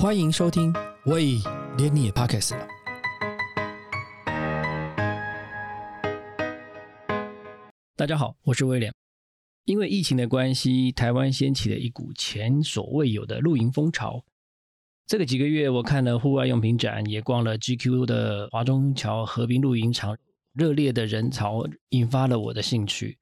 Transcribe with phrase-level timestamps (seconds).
[0.00, 0.72] 欢迎收听，
[1.04, 1.36] 喂，
[1.76, 2.66] 连你也 Podcast 了。
[7.94, 8.90] 大家好，我是威廉。
[9.66, 14.24] 因为疫情的关系，台湾掀起了一股前所未有的露营风潮。
[15.06, 20.16] 这个几个月，我看了户外用品展，也逛了 GQ 的华中桥河滨露营场，
[20.54, 23.18] 热烈的人潮引发了我的兴趣。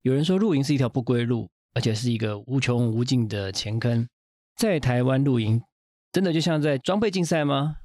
[0.00, 4.08] 有人说，露营是一条不归路，而且是一个无穷无尽的前坑。
[4.56, 5.60] 在台湾露营，
[6.12, 7.76] 真的就像在装备竞赛吗？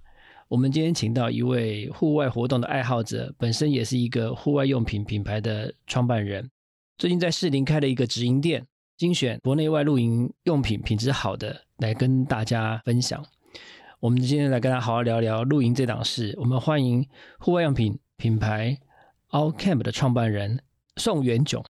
[0.48, 6.50] 我们今天请到一位户外活动的爱好者，本身也是一个户外用品品牌的创办人。
[6.98, 13.26] 最近在士林开了一个直营店，精选国内外露营用品品质好的来跟大家分享。
[14.00, 16.36] 我们今天来跟他好好聊聊露营这档事。
[16.38, 17.08] 我们欢迎
[17.40, 18.78] 户外用品品牌
[19.30, 20.62] All Camp 的创办人
[20.98, 21.64] 宋元炯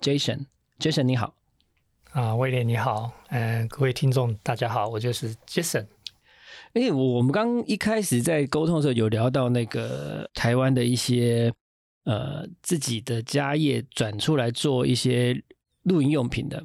[0.00, 0.46] Jason。
[0.78, 1.34] Jason 你好，
[2.12, 5.86] 啊，威廉你好，嗯、各位听众大家好，我就是 Jason。
[6.72, 11.52] 因为我我们刚一开始在沟通的时候有聊到那个台湾的一些
[12.04, 15.42] 呃自己的家业转出来做一些
[15.82, 16.62] 露营用品的。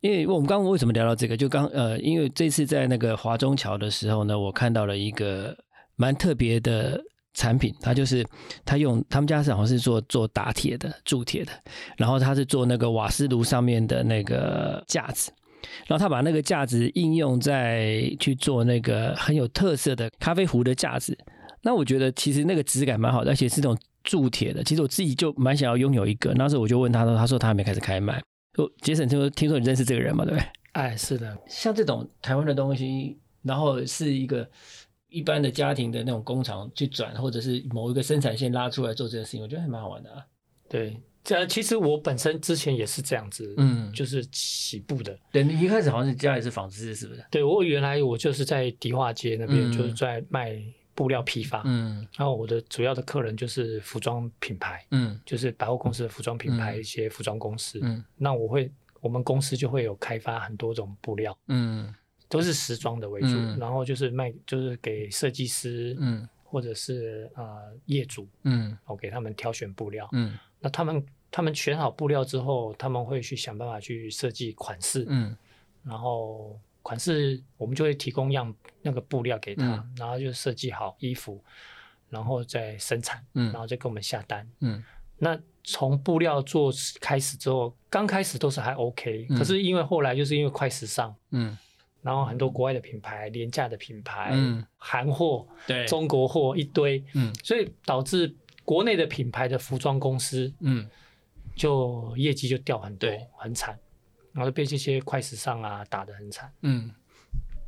[0.00, 1.36] 因为我们刚刚为什么聊到这个？
[1.36, 5.56] 就刚呃，因为这次在那个华中桥的时候呢，我看到了一个
[5.96, 7.02] 蛮特别的
[7.36, 8.26] 产品，它就是
[8.64, 11.52] 它用他们家是好像是做做打铁的铸铁的，
[11.96, 15.30] 然后它是做那个瓦斯炉上面的那个架子，
[15.86, 21.16] 然后他把那个架子应用在去做那个很有特色的咖啡壶的架子。
[21.62, 24.62] 那我觉得其实那个质感蛮好的，而且是那种铸铁的。
[24.64, 26.32] 其实我自己就蛮想要拥有一个。
[26.34, 28.22] 那时候我就问他说，他说他还没开始开卖。
[28.54, 30.46] 说杰森，听说听说你认识这个人嘛，对不对？
[30.72, 34.48] 哎，是的，像这种台湾的东西，然后是一个
[35.08, 40.24] 一般的家庭的那种工厂去转，或者是某一个生产线拉出来做这件事情，我觉得还蛮好玩的啊。
[40.68, 45.16] 对，这其实我本身之前也是这样子，嗯就是起步的。
[45.30, 47.24] 对，你一开始好像是家里是纺织，是不是？
[47.30, 50.60] 对我原来我就是在迪化街那边，嗯就是在卖
[50.94, 57.78] 布料批发，嗯然后我的主要的客人就是服装品牌，嗯就是百货公司的服装品牌，嗯一些服装公司。
[57.82, 61.94] 嗯那我会，我们公司就会有开发很多种布料，嗯
[62.28, 63.58] 都是时装的为主，嗯。
[63.58, 66.28] 然后就是卖，就是给设计师，嗯。
[66.48, 68.76] 或者是呃业主，嗯。
[68.86, 70.08] 我给他们挑选布料。
[70.12, 70.38] 嗯。
[70.60, 75.36] 那他们他们选好布料之后，他们会去想办法去设计款式，嗯。
[75.82, 79.94] 然后款式我们就会提供样那个布料给他，嗯。
[79.96, 81.42] 然后就设计好衣服，
[82.08, 83.52] 然后再生产，嗯。
[83.52, 84.48] 然后再给我们下单。
[84.60, 84.82] 嗯。
[85.18, 89.36] 那从布料做开始之后，刚开始都是还 OK，、嗯。
[89.36, 91.56] 可是因为后来就是因为快时尚，嗯
[92.06, 94.64] 然后很多国外的品牌、廉价的品牌、嗯。
[94.78, 95.84] 韩货、对。
[95.86, 97.34] 中国货一堆，嗯。
[97.42, 98.32] 所以导致
[98.64, 100.88] 国内的品牌的服装公司嗯。
[101.56, 103.76] 就业绩就掉很多，很惨，
[104.32, 106.94] 然后被这些快时尚啊打得很惨，嗯。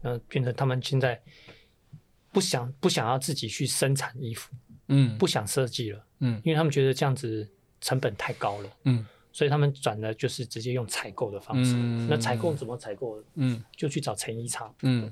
[0.02, 1.20] 那变成他们现在
[2.30, 4.54] 不想不想要自己去生产衣服，
[4.86, 5.18] 嗯。
[5.18, 6.40] 不想设计了，嗯。
[6.44, 7.50] 因为他们觉得这样子
[7.80, 9.04] 成本太高了，嗯
[9.38, 11.74] 所以他们转的就是直接用采购的方式。
[11.76, 13.22] 嗯那采购怎么采购？
[13.36, 15.08] 嗯就去找成衣厂嗯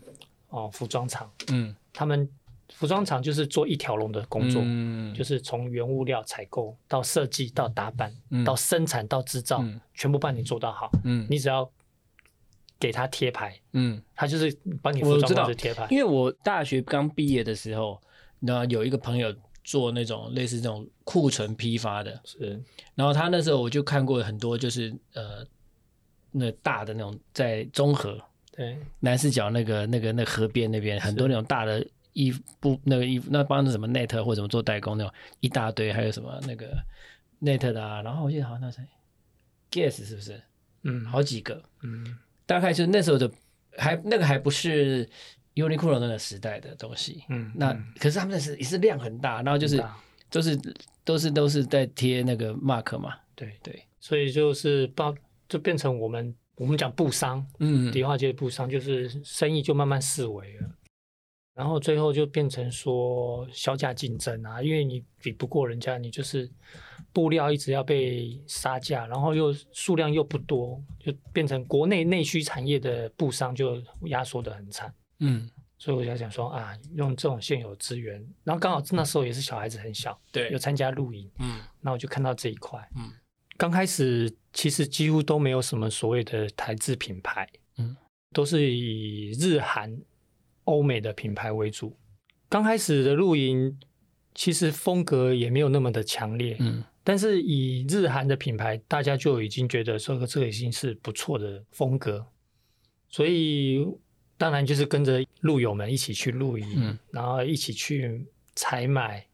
[0.48, 2.28] 哦，服装厂，嗯他们
[2.74, 4.60] 服装厂就是做一条龙的工作。
[4.64, 10.90] 嗯就是从原物料采购到设计到打版、嗯到生产到制造，嗯全部帮你做到好。
[11.04, 11.70] 嗯你只要
[12.80, 15.86] 给他贴牌，嗯，他就是帮你服装我知道公司贴牌。
[15.88, 18.02] 因为我大学刚毕业的时候，
[18.40, 19.32] 那有一个朋友
[19.66, 22.62] 做那种类似这种库存批发的，是。
[22.94, 25.44] 然后他那时候我就看过很多，就是呃
[26.30, 28.16] 那大的那种在中和
[28.52, 36.78] 对，南四角那个那个那河边那边很多那种大的衣服布那个衣服，那帮什么 net 或者什么做代工那种一大堆，还有什么那个
[37.40, 38.84] net 的啊，然后我记得好像那谁
[39.72, 40.40] Guess 是不是？
[40.84, 42.16] 嗯，好几个，嗯，
[42.46, 43.28] 大概就那时候的
[43.76, 45.08] 还那个还不是
[45.56, 47.84] Uniqlo 那个时代的东西，嗯，那嗯。
[47.98, 49.82] 可是他们那是也是量很大，然后就是
[50.30, 50.56] 都是
[51.04, 55.14] 都是都是在贴那个 mark 嘛，对，对，所以就是包
[55.48, 60.70] 就变成我们我们讲布商，嗯迪化街布商就是生意就慢慢四维了。
[61.54, 66.46] 然后最后就变成说销价竞争啊，因为你比不过人家，你就是
[67.14, 74.92] 布料一直要被杀价，然后又数量又不多，就变成国内内需产业的布商就压缩的很惨。
[75.20, 75.48] 嗯，
[75.78, 82.86] 所以我就想说啊，用这种现有资源，然后刚好那时候也是小孩子很小，对有参加露营，嗯那我就看到这一块。
[82.96, 83.12] 嗯，
[83.56, 87.48] 刚开始其实几乎都没有什么所谓的台制品牌，
[87.78, 87.96] 嗯，
[88.32, 89.98] 都是以日韩、
[90.64, 91.96] 欧美的品牌为主。
[92.48, 93.78] 刚开始的露营
[94.34, 102.26] 其实风格也没有那么的强烈，嗯但是以日韩的品牌，大家就已经觉得说这个已经是不错的风格，
[103.08, 103.86] 所以
[104.38, 109.26] 当然就是跟着路友们一起去露营，嗯然后一起去采买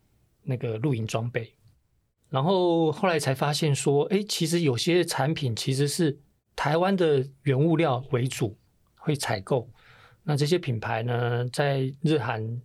[0.42, 1.52] 那个露营装备。
[2.30, 6.18] 然后后来才发现说，哎，其实有些产品其实是
[6.56, 8.56] 台湾的原物料为主
[8.96, 9.68] 会采购，
[10.22, 12.62] 那这些品牌呢，在日韩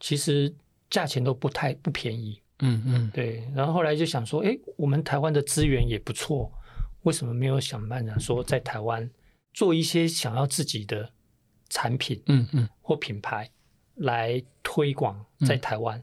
[0.00, 0.54] 其实
[0.88, 2.40] 价钱都不太不便宜。
[2.60, 6.50] 嗯嗯对，然后后来就想说，哎，我们台湾的资源也不错，
[7.02, 9.10] 为什么没有想办法说在台湾
[9.52, 11.10] 做一些想要自己的
[11.72, 12.68] 产品嗯嗯。
[12.82, 13.50] 或品牌
[13.94, 16.02] 来推广在台湾？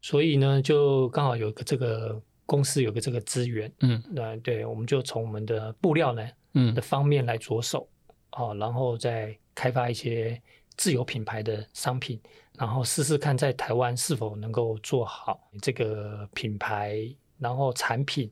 [0.00, 4.00] 所以呢，就刚好有个这个公司有个这个资源，嗯。
[4.10, 6.72] 那对，我们就从我们的布料呢嗯。
[6.74, 7.88] 的方面来着手，
[8.32, 10.40] 哦，然后再开发一些
[10.76, 12.20] 自有品牌的商品，
[12.56, 18.30] 然后试试看在台湾是否能够做好这个品牌，然后产品，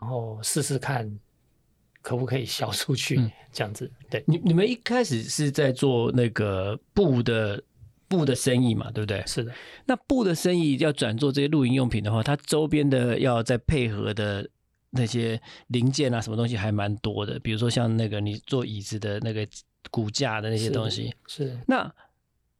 [0.00, 1.18] 然后试试看
[2.04, 3.90] 可不可以销出去，嗯这样子。
[4.10, 7.62] 对，你你们一开始是在做那个布的
[8.06, 9.24] 布的生意嘛，对不对？
[9.26, 9.50] 是的，
[9.86, 14.46] 那布的生意要转做这些露营用品的话，它周边的要再配合的
[14.90, 17.38] 那些零件啊，什么东西还蛮多的。
[17.38, 19.48] 比如说像那个你做椅子的那个
[19.90, 21.14] 骨架的那些东西。
[21.26, 21.94] 是的那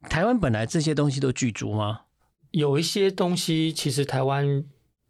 [0.09, 2.01] 台湾本来这些东西都具足吗？
[2.49, 4.65] 有一些东西其实台湾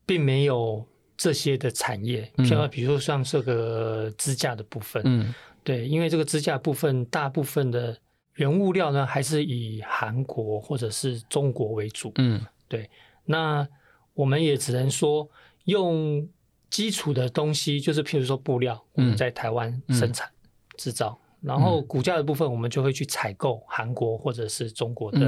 [0.06, 0.86] 并没有
[1.18, 2.46] 这些的产业，嗯。
[2.46, 5.34] 像比如说像这个支架的部分，嗯。
[5.64, 7.98] 对，因为这个支架部分大部分的
[8.36, 12.12] 原物料呢，还是以韩国或者是中国为主。
[12.16, 12.46] 嗯。
[12.68, 12.90] 对
[13.26, 13.68] 那
[14.14, 15.30] 我们也只能说
[15.66, 16.28] 用
[16.70, 20.30] 基础的东西，就是譬如说布料，我们在台湾生产、
[20.78, 25.20] 制造，然后骨架的部分，我们就会去采购韩国或者是中国的、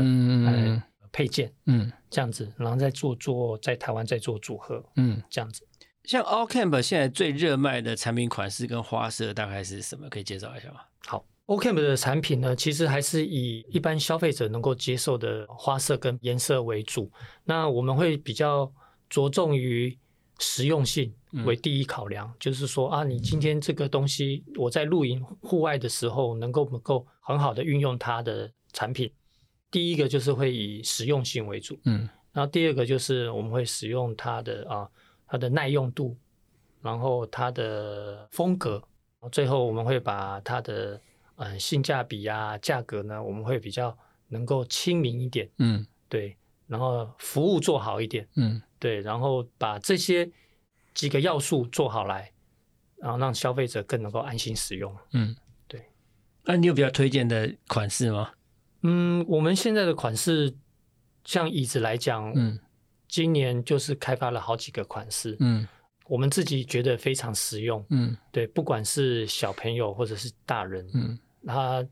[1.12, 1.92] 配件，嗯。
[2.10, 5.67] 这样子，然后再做做在台湾再做组合，嗯，这样子。
[6.07, 10.07] 像 All Camp 现在最热卖的产品款式跟花色大概是什么？
[10.09, 10.80] 可以介绍一下吗？
[11.06, 17.12] 好 OCamp 的产品呢，其实还是以一般消费者能够接受的花色跟颜色为主。
[17.44, 18.71] 那我们会比较
[19.09, 19.98] 着重于
[20.39, 21.13] 实用性
[21.45, 29.12] 为第一考量，就是说啊，你今天这个东西，我在露营户外的时候，能够不能够很好的运用它的产品。
[29.69, 34.88] 第一个就是会以实用性为主，嗯然后第二个就是我们会使用它的啊
[35.27, 36.18] 它的耐用度，
[36.81, 38.81] 然后它的风格，
[39.31, 41.00] 最后我们会把它的
[41.35, 43.95] 嗯性价比啊价格呢，我们会比较
[44.29, 46.35] 能够亲民一点，嗯对，
[46.65, 50.29] 然后服务做好一点，嗯对，然后把这些
[50.94, 52.31] 几个要素做好来，
[52.97, 54.95] 然后让消费者更能够安心使用。
[55.12, 55.35] 嗯，
[55.68, 55.85] 对。
[56.44, 58.31] 那你有比较推荐的款式吗？
[58.83, 60.56] 嗯，我们现在的款式，
[61.24, 62.59] 像椅子来讲，嗯
[63.07, 65.68] 今年就是开发了好几个款式，嗯。
[66.09, 67.86] 我们自己觉得非常实用。
[67.89, 68.15] 嗯。
[68.31, 71.19] 对，不管是小朋友或者是大人，嗯。
[71.45, 71.86] 他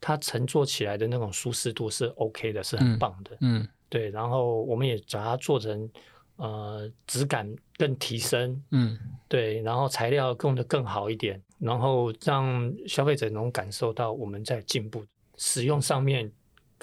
[0.00, 3.36] 他乘坐起来的那种舒适度是 OK 的，是很棒的。
[3.40, 3.66] 嗯。
[3.88, 5.88] 对，然后我们也把它做成
[6.36, 8.98] 呃质感更提升，嗯。
[9.28, 15.04] 对，然后材料用的更好一点，然后让消费者能感受到我们在进步，
[15.36, 16.30] 使用上面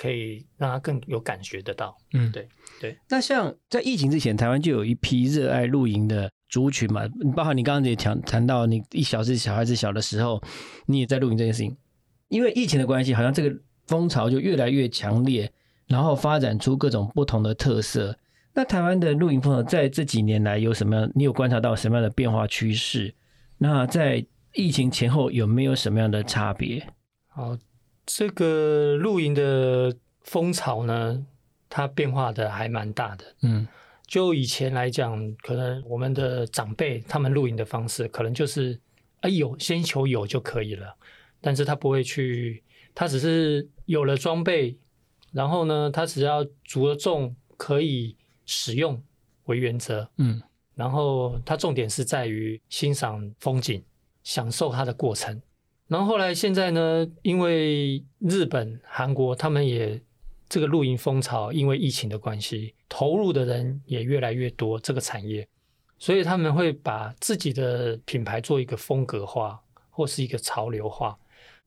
[0.02, 1.96] 可以让他更有感觉得到。
[2.14, 2.48] 嗯，对
[2.80, 2.98] 对。
[3.08, 10.42] 那像在疫情之前，台湾就有一批热爱露营的族群嘛，包括你刚刚也谈谈到，你一小时小孩子小的时候，
[10.88, 11.78] 你也在露营这件事情。
[12.30, 13.56] 因为疫情的关系，好像这个
[13.86, 15.52] 风潮就越来越强烈，
[15.86, 18.18] 然后发展出各种不同的特色。
[18.56, 21.12] 那台湾的露营风潮在这几年来有什么样？
[21.14, 23.14] 你有观察到什么样的变化趋势？
[23.60, 26.84] 那在疫情前后有没有什么样的差别？
[27.28, 27.56] 好，
[28.06, 31.26] 这个露营的风潮呢，
[31.70, 33.26] 它变化的还蛮大的。
[33.42, 33.68] 嗯
[34.08, 38.78] 就以前来讲，可能我们的长辈他们露营的方式，可能就是
[39.22, 40.94] 哎有先求有就可以了，
[41.40, 42.62] 但是他不会去，
[42.94, 44.78] 他只是有了装备，
[45.32, 49.02] 然后呢，他只要着重可以使用
[49.46, 50.42] 为原则，嗯
[50.76, 53.82] 然后他重点是在于欣赏风景，
[54.24, 55.42] 享受它的过程。
[55.92, 60.02] 然后后来现在呢，因为日本、韩国他们也
[60.48, 65.46] 这个露营风潮，因为疫情的关系，投入的人也越来越多这个产业，
[66.00, 71.18] 所以他们会把自己的品牌做一个风格化或是一个潮流化。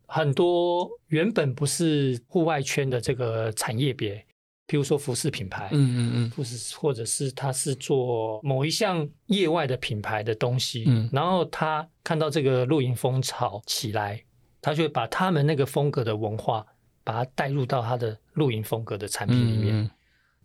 [0.07, 4.25] 很多原本不是户外圈的这个产业别，
[4.67, 6.31] 譬如说服饰品牌，嗯嗯嗯。
[6.31, 11.09] 或是或者是他是做某一项业外的品牌的东西，嗯。
[11.13, 14.23] 然后他看到这个露营风潮起来，
[14.61, 16.67] 他就会把他们那个风格的文化，
[17.03, 19.75] 把它带入到他的露营风格的产品里面。
[19.77, 19.91] 嗯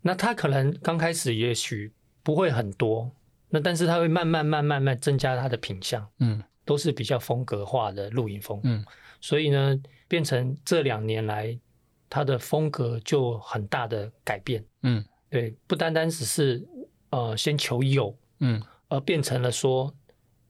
[0.01, 1.91] 那他可能刚开始也许
[2.23, 3.11] 不会很多，
[3.49, 6.41] 那但是他会慢慢慢慢慢增加他的品相，嗯。
[6.63, 8.61] 都是比较风格化的露营风。
[8.63, 8.85] 嗯。
[9.19, 11.59] 所以呢，变成这两年来
[12.09, 14.65] 它的风格就很大的改变。
[14.81, 16.67] 嗯对，不单单只是
[17.11, 19.93] 呃先求有，嗯，而变成了说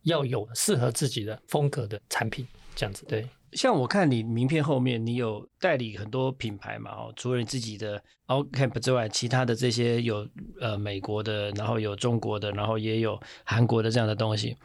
[0.03, 3.05] 要有适合自己的风格的产品，这样子。
[3.05, 6.91] 对，像我看你名片后面，你有代理很多品牌嘛？
[6.91, 10.25] 哦，除了你自己的 Outcamp 之外，其他的这些有
[10.61, 14.55] 呃美国的，然后有中国的，然后也有韩国的这样的东西。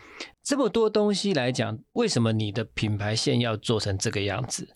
[0.45, 4.69] 这么多东西来讲，为什么你的品牌线要做成这个样子？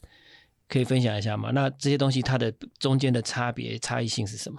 [0.68, 1.50] 可以分享一下吗？
[1.52, 4.58] 那这些东西它的中间的差别差异性是什么？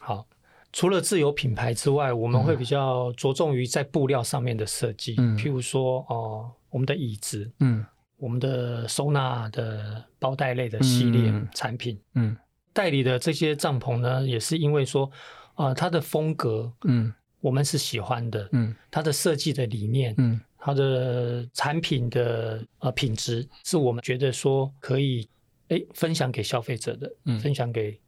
[0.00, 0.26] 好。
[0.72, 5.38] 除了自有品牌之外，我们会比较着重于在布料上面的设计，嗯。
[5.38, 7.86] 譬如说哦、我们的椅子，嗯。
[8.16, 11.46] 我们的收纳的包袋类的系列嗯。
[11.54, 12.36] 产品，嗯。
[12.72, 15.08] 代理的这些帐篷呢，也是因为说，
[15.54, 17.12] 啊、它的风格嗯。
[17.40, 18.74] 我们是喜欢的，嗯。
[18.90, 25.28] 它的设计的理念，嗯它的产品的呃品质，是我们觉得说可以
[25.68, 28.00] 哎分享给消费者的，嗯分享给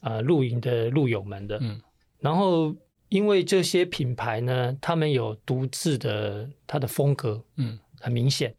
[0.00, 1.58] 呃露营的露友们的。
[1.60, 1.82] 嗯
[2.20, 2.72] 然后
[3.08, 8.54] 因为这些品牌呢，他们有独自的它的风格，嗯很明显，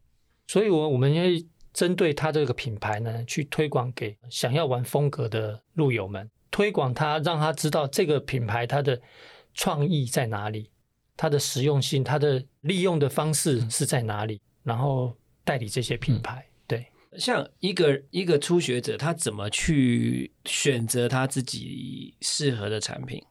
[0.48, 9.02] 所以我我们会针对它这个品牌呢，去推广给想要玩风格的露友们，推广它，让他知道这个品牌它的
[9.54, 10.70] 创意在哪里，
[11.18, 16.46] 它的实用性，它的利用的方式是在哪里，然后代理这些品牌。
[16.68, 23.24] 对，像一个一个初学者，他怎么去选择他自己适合的产品？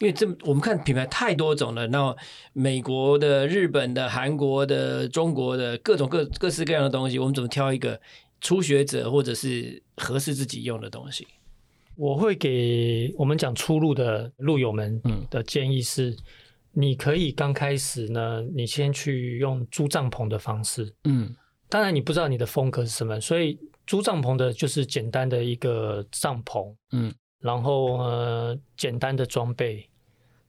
[0.00, 2.16] 因为这我们看品牌太多种了，那
[2.54, 8.00] 美国的、日本的、韩国的、中国的各种各各式各样的东西，我们怎么挑一个
[8.40, 11.24] 初学者或者是合适自己用的东西？
[11.94, 16.16] 我会给我们讲出路的路友们嗯的建议是，
[16.72, 21.34] 你可以刚开始呢，你先去用租帐篷的方式，嗯。
[21.68, 27.12] 当然你不知道你的风格是什么，所以租帐篷的就是简单的一个帐篷，嗯。
[27.40, 29.88] 然后呃简单的装备，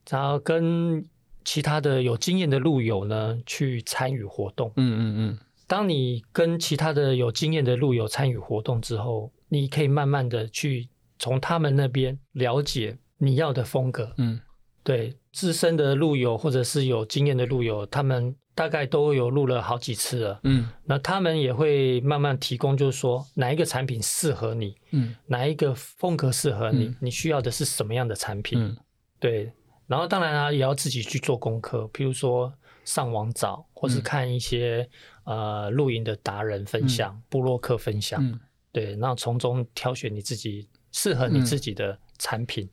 [0.10, 1.04] 然后跟
[1.44, 4.72] 其他的有经验的路友呢去参与活动。
[4.76, 5.40] 嗯嗯嗯。
[5.66, 10.88] 当你跟其他的有经验的路友参与活动之后，你可以慢慢的去
[11.18, 14.14] 从他们那边了解你要的风格。
[14.18, 14.40] 嗯
[14.84, 20.40] 对资深的路友或者是有经验的路友，他们大概都有录了好几次了。
[20.44, 28.60] 嗯那他们也会慢慢提供，就是说哪一个产品适合你，嗯哪一个风格适合你，嗯你需要的是什么样的产品？
[28.60, 28.78] 嗯
[29.20, 29.52] 对，
[29.88, 34.88] 然后当然啊，也要自己去做功课，譬如说上网找，或是嗯看一些、
[35.24, 38.38] 呃露营的达人分享、部落客分享，嗯
[38.74, 42.70] 对，然后从中挑选你自己适合你自己的产品，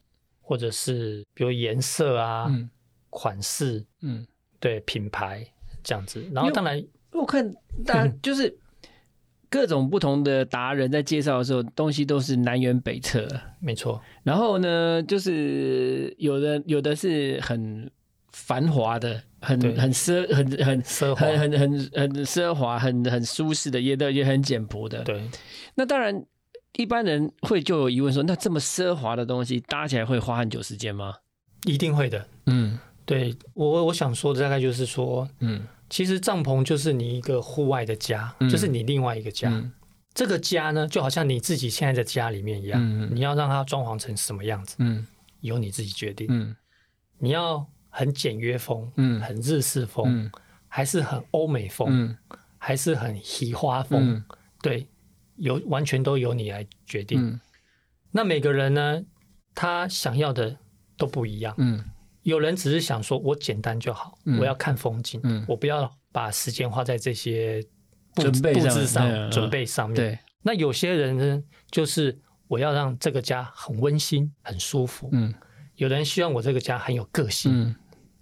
[0.50, 2.68] 或者是比如颜色啊、嗯
[3.08, 4.26] 款式，嗯，
[4.58, 5.46] 对品牌
[5.84, 6.24] 这样子。
[6.32, 7.54] 然后当然，我看
[7.86, 8.52] 大家 就是
[9.48, 13.28] 各种不同的达人在介绍的时候，东西都是南辕北辙。
[13.60, 17.88] 没错，然后呢，就是有的有的是很
[18.32, 25.04] 繁华的，很很奢很很奢华很很很很奢华、很很舒适的，也都也很简朴的。
[25.04, 25.30] 对。
[25.76, 26.24] 那当然，
[26.74, 31.16] 一般人会就有疑问说，那这么奢华的东西搭起来会花很久时间吗？
[31.66, 32.26] 一定会的。
[32.46, 39.50] 嗯对我我想说的大概就是说，嗯其实帐篷就是你一个户外的家，嗯就是你另外一个家。
[39.50, 39.72] 嗯
[40.12, 45.06] 这个家呢，就好像你自己现在在家里面一样，你要让它装潢成什么样子，嗯
[45.40, 46.26] 由你自己决定。
[46.30, 46.54] 嗯
[47.18, 50.30] 你要很简约风，嗯很日式风，嗯
[50.66, 52.16] 还是很欧美风，嗯
[52.58, 54.14] 还是很喜花风？
[54.14, 54.24] 嗯
[54.62, 54.86] 对，
[55.40, 57.20] 由完全都由你来决定。
[57.20, 57.40] 嗯。
[58.12, 59.02] 那每个人呢，
[59.54, 60.56] 他想要的
[60.96, 61.54] 都不一样。
[61.58, 61.84] 嗯。
[62.22, 64.38] 有人只是想说，我简单就好，嗯。
[64.38, 65.44] 我要看风景，嗯。
[65.48, 67.60] 我不要把时间花在这些
[68.14, 69.96] 布准备上布置上、准备上面。
[69.96, 75.08] 对，那有些人呢，就是我要让这个家很温馨、很舒服。
[75.12, 75.34] 嗯。
[75.76, 77.76] 有人希望我这个家很有个性，嗯。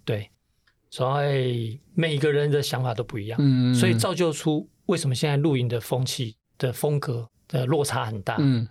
[0.05, 0.31] 对，
[0.89, 8.67] 所以每个人的想法都不一样，嗯，所以造就出为什么现在露营的风气的风格的落差很大，嗯。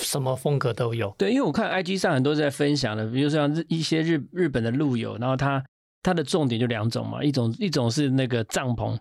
[0.00, 1.14] 什么风格都有。
[1.18, 5.62] 对，因为我看 IG 上很多在分享的，比如像日一些日日本的路友，然后他
[6.02, 8.98] 他的重点就两种嘛，一种一种是那个帐篷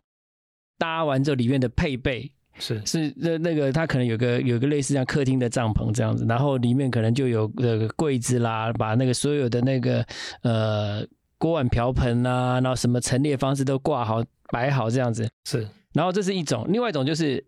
[0.77, 10.05] 搭完之后里面的配备是是那那个他可能有个有个类似像客厅的帐篷这样子，然后里面可能就有那个柜子啦，把那个所有的那个
[10.41, 11.07] 呃
[11.37, 17.43] 锅碗瓢盆啊，然后什么陈列方式都挂好摆好这样子，是然后这是一种，另外一种就是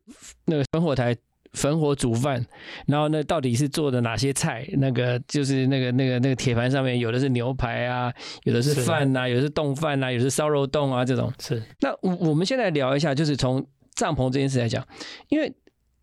[0.45, 1.15] 那个烽火台
[1.53, 2.43] 焚火煮饭，
[2.87, 4.67] 然后呢到底是做的哪些菜？
[4.77, 8.11] 那个就是那个那个那个铁盘上面有的是牛排啊，
[8.43, 11.31] 有的是是饭啊，有的是冻饭啊，有的是烧肉冻啊这种。
[11.39, 14.83] 是那我我们现在聊一下，就是从帐篷这件事来讲，
[15.29, 15.53] 因为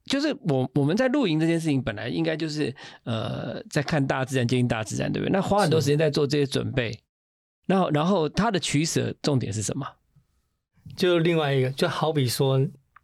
[0.05, 2.73] 就是我我们在露营这件事情，本来应该就是
[3.05, 5.33] 呃，在看大自然，接近大自然，对不对？
[5.33, 6.97] 那花很多时间在做这些准备，
[7.67, 9.85] 然后然后它的取舍重点是什么？
[10.97, 12.61] 就另外一个，就好比说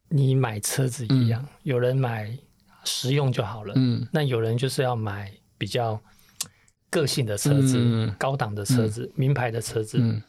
[0.08, 2.36] 你买车子一样，有人买
[2.84, 4.06] 实用就好了，嗯。
[4.12, 6.00] 那有人就是要买比较
[6.90, 8.14] 个性的车子、嗯。
[8.18, 9.98] 高档的车子、名牌的车子。
[10.00, 10.22] 嗯。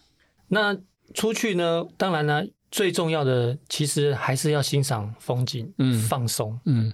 [0.47, 0.77] 那
[1.13, 5.99] 出去呢，当然呢，最重要的其实还是要欣赏风景，嗯。
[5.99, 6.59] 放松。
[6.65, 6.93] 嗯。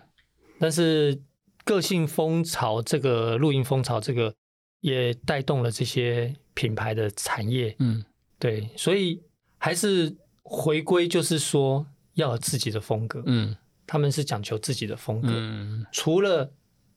[0.59, 1.21] 但是
[1.63, 4.33] 个性风潮这个露营风潮这个
[4.81, 8.03] 也带动了这些品牌的产业，嗯。
[8.37, 9.21] 对，所以
[9.57, 10.13] 还是
[10.43, 13.55] 回归就是说要有自己的风格，嗯。
[13.85, 15.85] 他们是讲求自己的风格，嗯。
[15.91, 16.51] 除了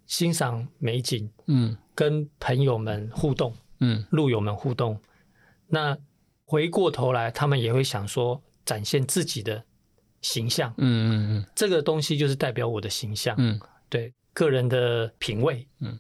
[0.07, 1.77] 欣赏美景，嗯。
[1.95, 4.05] 跟朋友们互动、嗯。
[4.11, 5.01] 路友们互动，
[5.67, 5.97] 那
[6.45, 9.65] 回过头来，他们也会想说展现自己的
[10.21, 11.47] 形象，嗯嗯嗯。
[11.55, 13.59] 这个东西就是代表我的形象，嗯。
[13.89, 15.99] 对个人的品味，嗯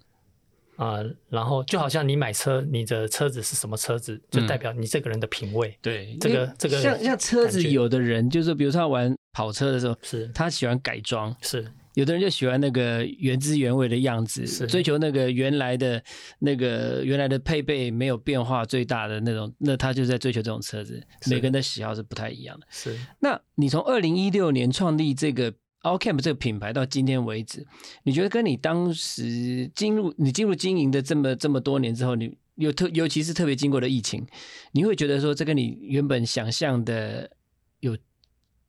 [0.76, 5.76] 啊、然后就好像你买车，你的车子是什么车子，就嗯代表你这个人的品味。
[5.80, 16.02] 对，这个这个像像车子，有的人就是比如说他玩跑车的时候，是他喜欢改装，是有的人就喜欢那个原汁原味的样子，是追求那个原来的
[16.40, 21.02] 那个原来的配备没有变化最大的那种，那他就在追求这种车子。
[21.26, 22.66] 每个人的喜好是不太一样的。
[22.68, 25.54] 是，那你从二零一六年创立这个
[25.87, 27.64] All Camp 这个品牌到今天为止，
[28.02, 34.26] 你觉得跟你当时进入你进入经营的这么这么多年之后，你有特尤其是特别经过了疫情，
[34.73, 37.31] 你会觉得说这跟你原本想象的
[37.78, 37.97] 有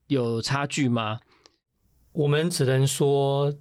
[0.05, 1.19] 有差距吗？
[2.11, 3.51] 我们只能说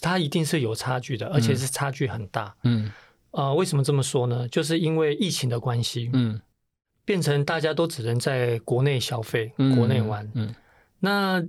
[0.00, 2.56] 它一定是有差距的，而且是差距很大。
[2.64, 2.90] 嗯
[3.32, 4.48] 呃，为什么这么说呢？
[4.48, 6.40] 就是因为疫情的关系，嗯，
[7.04, 10.30] 变成大家都只能在国内消费、嗯国内玩。
[10.34, 10.54] 嗯
[11.00, 11.44] 那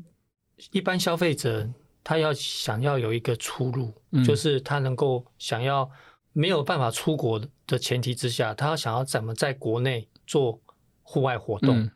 [0.71, 1.67] 一般消费者
[2.03, 4.23] 他要想要有一个出路，嗯。
[4.23, 5.89] 就是他能够想要
[6.33, 10.59] 没有办法出国的前提之下，他要想要怎么在国内做
[11.01, 11.91] 户外活动，嗯。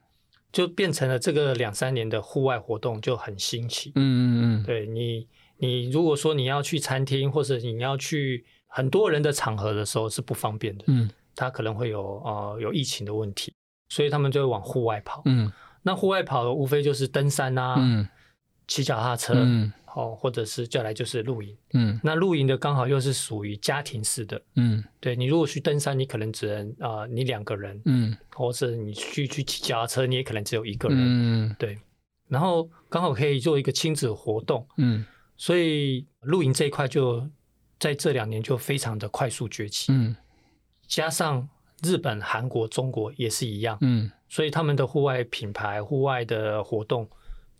[0.51, 3.91] 就变成了这个两三年的户外活动就很新奇。
[3.95, 4.63] 嗯嗯嗯。
[4.63, 11.09] 对你，你如果说你要去餐厅或者你要去很多人的场合的时候是不方便的，嗯。
[11.35, 13.51] 他可能会有呃有疫情的问题，
[13.89, 15.23] 所以他们就会往户外跑。
[15.25, 15.51] 嗯。
[15.81, 18.07] 那户外跑无非就是登山啊、嗯
[18.73, 19.71] 骑脚踏车，嗯。
[19.93, 21.55] 哦，或者是叫来就是露营。
[21.73, 21.99] 嗯。
[22.03, 24.83] 那露营的刚好又是属于家庭式的，嗯。
[24.99, 28.17] 对你如果去登山，你可能只能啊、呃你两个人，嗯。
[28.31, 31.55] 或者你去去骑脚踏车，你也可能只有一个人，嗯。
[31.59, 31.77] 对。
[32.27, 35.05] 然后刚好可以做一个亲子活动，嗯。
[35.37, 37.29] 所以露营这一块就
[37.79, 40.15] 在这两年就非常的快速崛起，嗯。
[40.87, 41.47] 加上
[41.83, 44.09] 日本、韩国、中国也是一样，嗯。
[44.27, 47.07] 所以他们的户外品牌、户外的活动，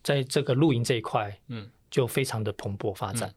[0.03, 3.33] 在这个露营这一块，嗯，就非常的蓬勃发展。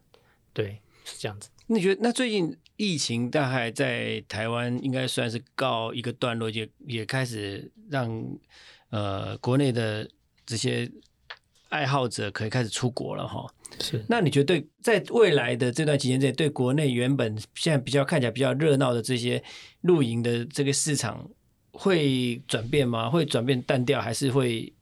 [0.53, 1.49] 对，是这样子。
[1.67, 8.09] 你觉得那最近疫情大概在台湾应该算是告一个段落，也也开始让
[8.89, 10.09] 呃国内的
[10.45, 10.89] 这些
[11.69, 13.45] 爱好者可以开始出国了哈。
[13.81, 19.43] 是那你觉得对在未来的这段期间内，对国内原本现在比较看起来比较热闹的这些
[19.81, 21.29] 露营的这个市场
[21.73, 23.09] 会转变吗？
[23.09, 24.73] 会转变淡掉，还是会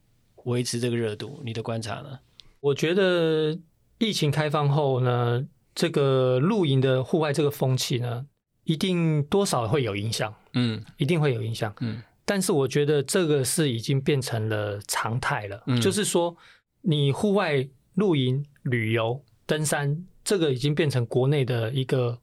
[0.46, 1.40] 维持这个热度？
[1.44, 2.18] 你的观察呢？
[2.60, 3.56] 我觉得
[3.98, 8.26] 疫情开放后呢，这个露营的户外这个风气呢，
[8.64, 11.72] 一定多少会有影响，嗯一定会有影响。
[11.80, 16.36] 嗯但是我觉得这个是已经变成了常态了，嗯就是说
[16.82, 22.18] 你户外露营、旅游、登山，这个已经变成国内的一个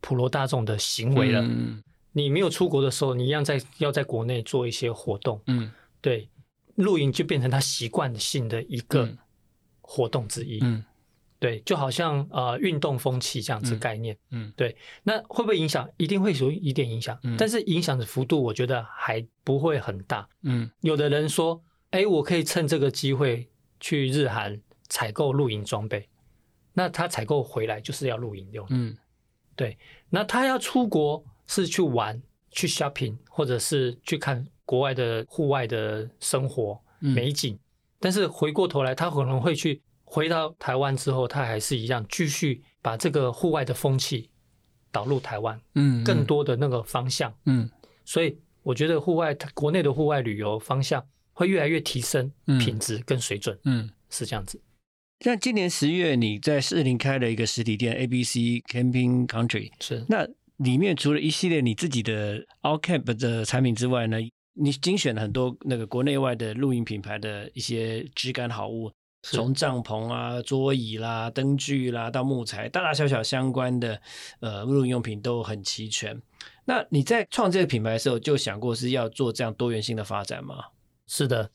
[0.00, 1.42] 普罗大众的行为了。
[1.42, 6.26] 嗯你没有出国的时候，你一样在要在国内做一些活动，嗯对，
[6.76, 9.18] 露营就变成他习惯性的一个嗯
[9.80, 10.58] 活动之一。
[10.62, 10.84] 嗯
[11.38, 14.16] 对，就好像呃运动风气这样子嗯概念。
[14.30, 15.86] 嗯对，那会不会影响？
[15.98, 20.26] 一定会有一点影响，嗯但是影响的幅度我觉得还不会很大。
[20.42, 23.46] 嗯有的人说，哎，我可以趁这个机会
[23.78, 24.58] 去日韩
[24.88, 26.08] 采购露营装备，
[26.72, 28.66] 那他采购回来就是要露营用。
[28.70, 28.96] 嗯
[29.54, 37.14] 对那他要出国是去玩、去 shopping，或者是去看国外的户外的生活嗯。
[37.14, 37.58] 美景，
[37.98, 44.28] 但是回过头来，他可能会去回到台湾之后，他还是一样继续把这个户外的风气
[44.92, 47.34] 导入台湾，嗯更多的那个方向。
[47.46, 47.70] 嗯。
[48.04, 51.02] 所以我觉得户外国内的户外旅游方向
[51.32, 52.58] 会越来越提升嗯。
[52.58, 53.88] 品质跟水准，嗯。
[54.10, 54.60] 是这样子。
[55.20, 60.04] 像今年十月，你在士林开了一个实体店 ABC Camping Country，是。
[60.08, 64.18] 那里面除了一系列你自己的 All Camp 的产品之外呢，
[64.58, 68.90] 你精选了很多那个国内外的露营品牌的一些质感好物，
[69.22, 74.00] 从帐篷啊、桌椅啦、灯具啦到木材，大大小小相关的
[74.40, 76.20] 呃露营用品都很齐全。
[76.64, 80.64] 那你在创这个品牌的时候，就想过是要做这样多元性的发展吗？
[81.06, 81.50] 是的，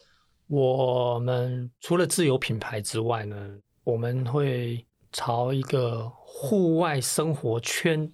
[0.47, 8.09] 我们除了自有品牌之外呢，我们会朝一个户外生活圈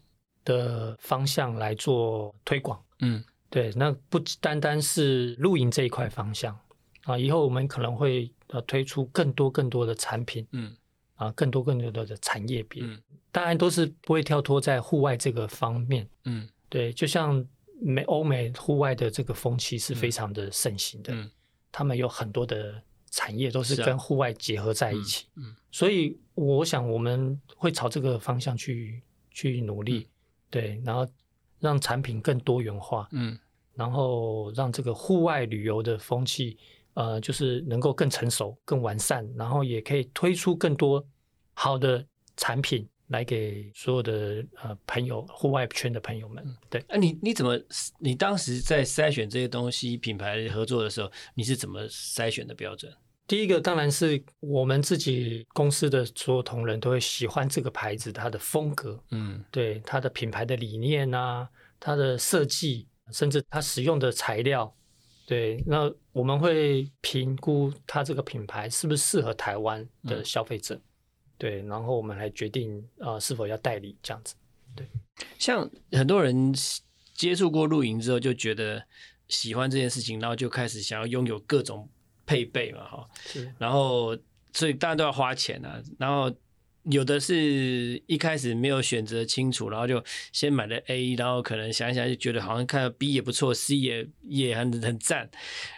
[0.46, 2.82] 的方向来做推广。
[3.00, 6.58] 嗯对，那不单单是露营这一块方向
[7.04, 10.76] 啊，以后我们可能会呃推出更多更多的产品嗯。
[11.16, 13.02] 啊，更多更多的产业别，嗯。
[13.32, 16.08] 当然都是不会跳脱在户外这个方面。
[16.26, 16.48] 嗯。
[16.70, 17.44] 对，就像
[17.82, 21.32] 美欧美户外的这个风气是非常的盛行的，嗯。
[21.72, 22.80] 他们有很多的
[23.10, 25.56] 产业都是跟户外结合在一起，嗯。
[25.72, 30.12] 所以我想我们会朝这个方向去去努力，嗯
[30.52, 31.08] 对，然后
[31.60, 33.38] 让产品更多元化，嗯
[33.74, 36.58] 然后让这个户外旅游的风气，
[36.96, 41.06] 呃，就是能够更成熟、更完善，然后也可以推出更多
[41.54, 42.04] 好的
[42.36, 46.44] 产品来给所有的呃朋友、户外圈的朋友们。
[46.70, 47.56] 对，那、你你怎么？
[48.00, 52.92] 你当时在筛选这些东西品牌合作的时候，你是怎么筛选的标准？
[53.28, 59.44] 第一个当然是我们自己公司的所有同仁都会喜欢这个牌子它的风格，嗯。
[59.52, 64.74] 对它的品牌的理念啊，它的设计，甚至它使用的材料，
[65.26, 70.80] 对，那我们会评估它这个品牌是不是适合台湾的消费者，
[71.38, 74.36] 对，然后我们来决定啊、呃是否要代理这样子。
[74.74, 74.88] 对。
[75.38, 76.54] 像很多人
[77.14, 78.82] 接触过露营之后，就觉得
[79.28, 81.90] 喜欢这件事情，然后就开始想要拥有各种
[82.28, 83.52] 配备嘛，哈，是。
[83.58, 84.16] 然后
[84.54, 86.32] 所以大家都要花钱啊，然后
[86.84, 95.30] 有的是一开始没有选择清楚，然后就先买了 A，然后可能想一想就觉得好像看到 B 也不错，C 也也很很赞，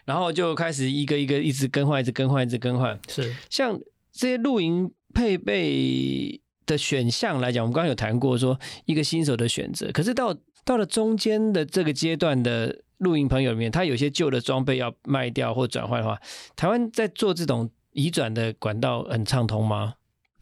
[0.06, 3.00] 然后就开始一个一个一直更换，一直更换，一直更换。
[3.08, 3.34] 是。
[3.50, 3.80] 像
[4.12, 16.18] 这些露营配备的选项来讲，我们刚刚有谈过说一个新手的选择，可是到到了中间的这个阶段的露营朋友里面，他有些旧的装备要卖掉或转换的话，
[16.56, 19.96] 台湾在做这种移转的管道很畅通吗？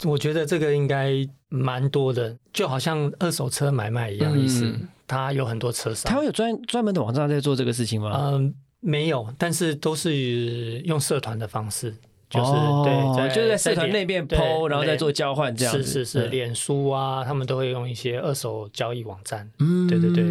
[0.04, 6.12] 我觉得这个应该蛮多的，就好像二手车买卖一样意思，嗯它有很多车商。
[6.12, 8.12] 台湾有专专门的网站在做这个事情吗？
[8.34, 11.92] 嗯，没有，但是都是用社团的方式，
[12.30, 15.82] 就是、哦对，就是在社团那边抛然后再做交换这样子。
[15.82, 20.26] 是是是，嗯脸书啊，他们都会用一些二手交易网站，嗯对对对，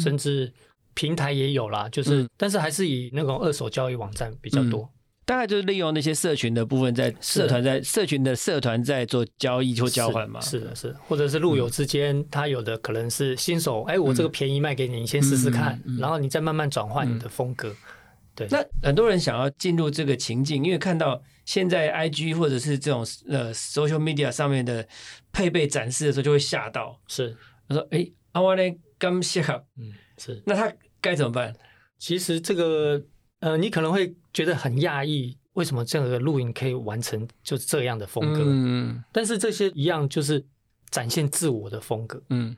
[0.00, 0.50] 甚至
[0.94, 2.28] 平台也有啦，就是、嗯。
[2.36, 4.88] 但是还是以那种二手交易网站比较多。
[5.24, 10.40] 大概就是利用那些社群的部分，在社团在社群的社团在做交易或交换嘛。
[10.40, 17.72] 是是的，是的，或者是路友之间，他有的可能是新手，哎，我这个便宜卖给你，你先试试看，嗯嗯嗯然后你再慢慢转换你的风格。
[18.34, 24.84] 对，那很多人想要进入这个情境，因为看到现在 IG 或者是这种呃 social media 上面的
[25.30, 26.98] 配备展示的时候，就会吓到。
[27.06, 27.36] 是，
[27.68, 30.42] 他说：“哎，阿瓦嘞刚适合，嗯，是。
[30.44, 31.54] 那他该怎么办
[31.98, 33.02] 其实这个
[33.40, 38.42] 呃，你可能会觉得很讶异，为什么这样的录影可以完成就这样的？”风格？
[38.44, 40.44] 嗯但是这些一样就是
[40.90, 42.56] 展现自我的风格，嗯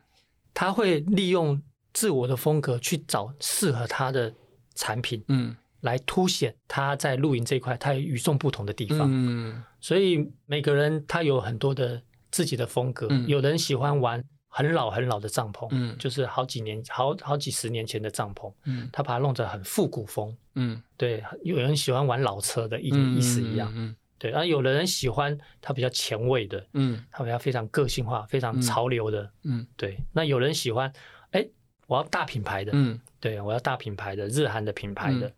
[0.53, 4.33] 他会利用自我的风格去找适合他的
[4.75, 9.09] 产品，嗯来凸显他在露营这一块他有与众不同的地方。
[9.11, 15.97] 嗯所以每个人他有很多的自己的风格，嗯有人喜欢玩很老很老的帐篷，嗯。
[15.99, 18.89] 就是好几年好好几十年前的帐篷，嗯。
[18.93, 20.37] 他把它弄得很复古风。
[20.57, 23.73] 嗯，对，有人喜欢玩老车的意嗯意思一样。
[23.75, 27.03] 嗯对，然后有的人喜欢它比较前卫的，嗯。
[27.11, 29.29] 它比较非常个性化、非常潮流的。
[29.45, 29.67] 嗯。
[29.77, 30.93] 对，那有人喜欢，
[31.31, 31.49] 哎，
[31.87, 33.01] 我要大品牌的，嗯。
[33.19, 35.29] 对我要大品牌的，日韩的品牌的。
[35.29, 35.35] 嗯。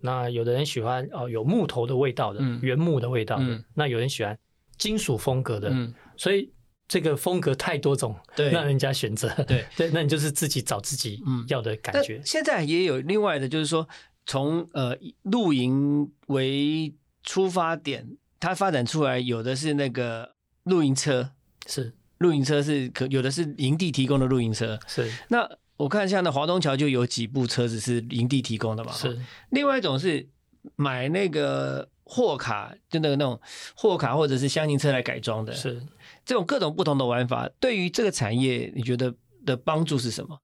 [0.00, 2.60] 那有的人喜欢哦有木头的味道的，嗯。
[2.62, 3.44] 原木的味道的。
[3.44, 3.64] 嗯。
[3.74, 4.38] 那有人喜欢
[4.78, 6.50] 金属风格的，嗯，所以
[6.94, 9.28] 这个风格太多种，对让人家选择。
[9.48, 12.22] 对 对，那你就是自己找自己嗯要的感但觉。
[12.24, 13.88] 现在也有另外的，就是说
[14.26, 21.32] 从呃露营为出发点，它发展出来有的是那个露营车，
[21.66, 24.78] 是露营车是可有的是营地提供的露营车。
[24.86, 28.92] 是那我看像那华东桥就有几部车子是营地提供的嘛。
[28.92, 30.28] 是，另外一种是
[30.76, 33.40] 买那个货卡，就那个那种
[33.74, 35.52] 货卡或者是箱型车来改装的。
[35.52, 35.82] 是。
[36.24, 40.38] 这种各种不同的玩法，对于这个产业，你觉得的帮助是什么？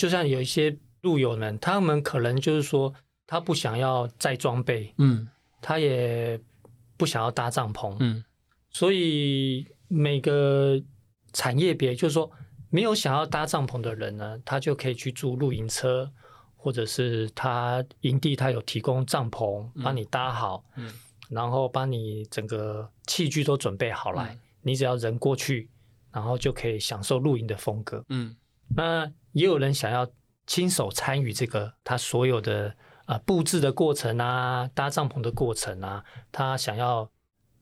[0.00, 2.92] 就像有一些路友们，他们可能就是说，
[3.26, 5.28] 他不想要再装备，嗯。
[5.62, 6.38] 他也
[6.96, 8.22] 不想要搭帐篷，嗯。
[8.70, 10.80] 所以每个
[11.32, 12.30] 产业别，就是说
[12.70, 16.12] 没有想要搭帐篷的人呢，他就可以去租露营车，
[16.56, 20.92] 或者是他营地他有提供帐篷帮你搭好，嗯。
[21.28, 25.70] 然后帮你整个器具都准备好来，嗯你只要人过去，
[26.12, 28.04] 然后就可以享受露营的风格。
[28.08, 28.34] 嗯
[28.74, 30.10] 那也有人想要
[30.44, 32.74] 亲手参与这个他所有的
[33.06, 37.08] 呃布置的过程啊，搭帐篷的过程啊，他想要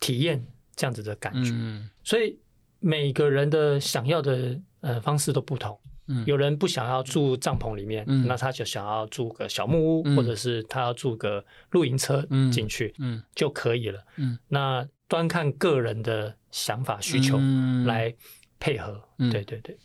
[0.01, 0.43] 体验
[0.75, 1.51] 这样子的感觉。
[1.53, 2.39] 嗯所以
[2.81, 5.79] 每个人的想要的呃方式都不同。
[6.07, 14.03] 嗯有人不想要住帐篷里面，嗯那他就想要住个小木屋，嗯或者是他要住个露营车嗯进去、嗯就可以了。
[14.17, 18.15] 嗯那端看个人的想法需求嗯来
[18.61, 19.09] 配合。
[19.19, 19.77] 嗯对对对，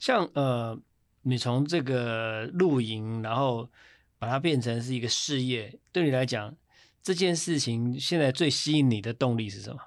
[0.00, 0.76] 像呃，
[1.22, 3.70] 你从这个露营，然后
[4.18, 6.52] 把它变成是一个事业，对你来讲，
[7.00, 9.78] 这件事情现在最吸引你的动力是什么？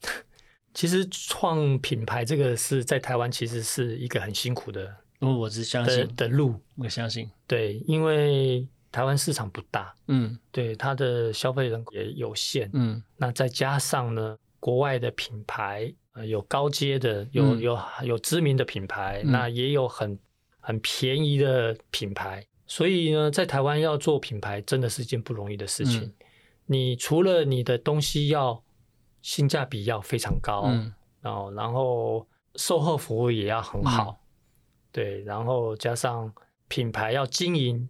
[0.72, 6.58] 其实创品牌这个是在台湾其实是一个很辛苦的因为我只相的信，的路。
[6.76, 12.70] 我相信，对，因为台湾市场不大，嗯对它的消费人口也有限。
[12.72, 17.60] 嗯那再加上呢，国外的品牌，呃，有高阶的，有嗯。
[17.60, 19.30] 有有知名的品牌，嗯。
[19.30, 20.18] 那也有很
[20.58, 22.42] 很便宜的品牌。
[22.66, 26.00] 所以呢，在台湾要做品牌，真的是一件不容易的事情。
[26.00, 26.14] 嗯。
[26.64, 28.64] 你除了你的东西要
[29.20, 30.94] 性价比要非常高，嗯。
[31.20, 34.18] 然后然后售后服务也要很好，
[34.90, 36.32] 对，然后加上
[36.68, 37.86] 品牌要经营，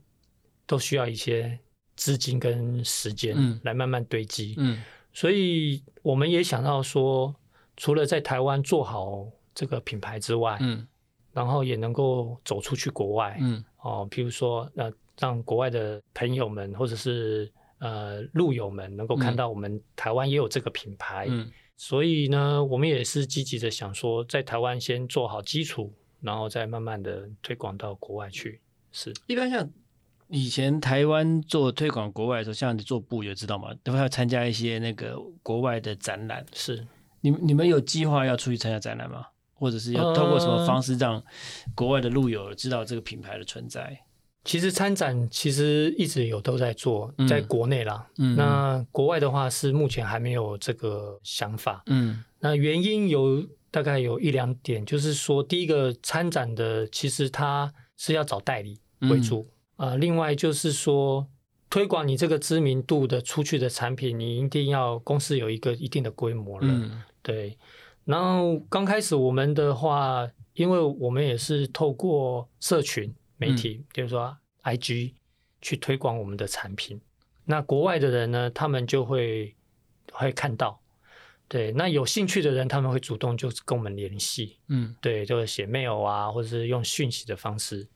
[0.66, 1.56] 都需要一些
[1.94, 3.60] 资金跟时间嗯。
[3.62, 4.56] 来慢慢堆积。
[4.58, 4.82] 嗯
[5.14, 7.34] 所以我们也想到说，
[7.76, 10.86] 除了在台湾做好这个品牌之外，嗯。
[11.32, 13.64] 然后也能够走出去国外，嗯。
[13.78, 19.36] 哦，譬如说，呃，让国外的朋友们或者是呃路友们能够看嗯。
[19.36, 21.50] 到我们台湾也有这个品牌，嗯。
[21.76, 28.60] 所以呢，我们也是积极的想说，在台湾先做好基础，然后再慢慢的推广到国外去。
[28.92, 29.68] 是，一般像
[30.34, 36.44] 以前台湾做推广国外的时候，像你做布也知道嘛，都会要参加一些那个国外的展览。
[36.52, 36.84] 是，
[37.20, 39.26] 你们你们有计划要出去参加展览吗？
[39.52, 41.22] 或者是要透过什么方式让
[41.72, 43.96] 国外的路友知道这个品牌的存在？
[44.42, 48.04] 其实参展其实一直有都在做嗯，在国内啦。
[48.18, 51.80] 嗯那国外的话是目前还没有这个想法。
[51.86, 61.28] 嗯那原因有大概有一两点，就是说，第一个参展的其实他是要找代理为主，呃，另外就是说，
[61.68, 67.58] 推广你这个知名度的出去的产品，你一定要公司有一个一定的规模了，嗯对。
[68.04, 75.14] 然后刚开始我们的话，因为我们也是透过社群媒体，比如说 IG
[75.60, 77.00] 去推广我们的产品。
[77.46, 79.56] 那国外的人呢，他们就会
[80.12, 80.80] 会看到，
[81.48, 87.88] 对，那有兴趣的人，他们会主动就跟我们联系，嗯对，就是写 mail 啊，或者是用讯息的方式。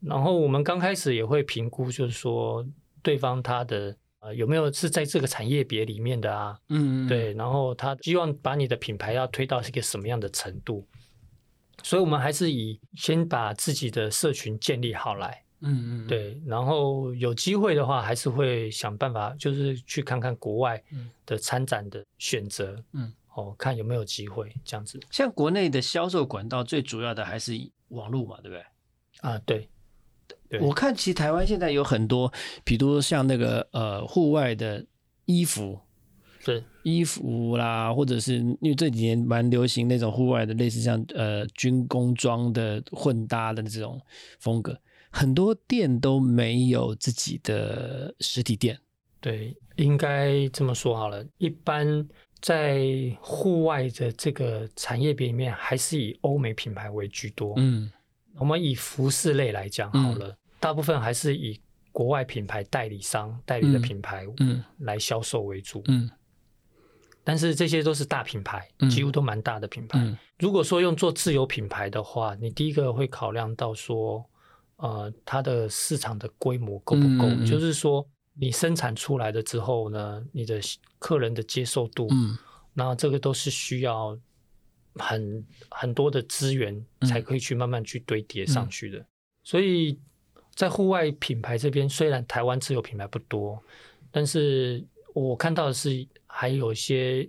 [0.00, 2.66] 然后我们刚开始也会评估，就是说
[3.02, 10.86] 对方他的呃有没有是在这个产业别里面的啊，嗯，对，然后他希望把你的品牌要推到一个什么样的程度，
[11.82, 21.10] 所以我们还是以先把自己的社群建立好来，嗯嗯，对，然后有机会的话，还是会想办法，就是去看看国外嗯。
[21.26, 24.98] 的参展的选择，嗯，哦，看有没有机会这样子。
[25.12, 27.52] 像国内的销售管道最主要的还是
[27.90, 28.64] 网络嘛，对不对？
[29.20, 29.68] 啊，对
[30.60, 32.32] 我看其实台湾现在有很多，
[32.64, 34.84] 比如像那个呃户外的
[35.26, 35.78] 衣服，
[36.40, 44.00] 是，衣服啦，或者是因为这几年蛮流行那种户外的，类似像呃军工装的混搭的这种
[44.40, 44.76] 风格，
[45.10, 48.76] 很多店都没有自己的实体店。
[49.20, 51.24] 对，应该这么说好了。
[51.38, 52.08] 一般
[52.40, 52.86] 在
[53.20, 57.54] 户外的这个产业别里面，还是以欧美品牌为居多。
[57.58, 57.92] 嗯
[58.38, 61.58] 我们以服饰类来讲好了，大部分还是以
[61.90, 65.82] 国外品牌代理商代理的嗯品牌嗯来销售为主。
[65.88, 66.08] 嗯
[67.22, 69.98] 但是这些都是大品牌，嗯几乎都蛮大的品牌。
[69.98, 74.24] 嗯如果说用做自有品牌的话，你第一个会考量到说，
[74.76, 77.28] 呃，它的市场的规模够不够？
[77.44, 80.58] 就是说，你生产出来了之后呢，你的
[80.98, 82.38] 客人的接受度，嗯
[82.72, 84.18] 那这个都是需要
[84.94, 89.04] 很很多的资源嗯才可以去慢慢去堆叠上去的。
[89.42, 90.00] 所以
[90.60, 93.58] 在户外品牌这边，虽然台湾自有品牌不多，
[94.10, 97.26] 但是我看到的是还有一些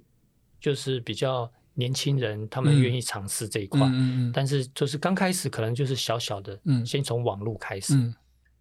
[0.59, 3.79] 就是比较年轻人，他们嗯愿意尝试这一块。
[3.87, 6.85] 嗯嗯但是就是刚开始可能就是小小的，嗯。
[6.85, 8.13] 先从网络开始，嗯。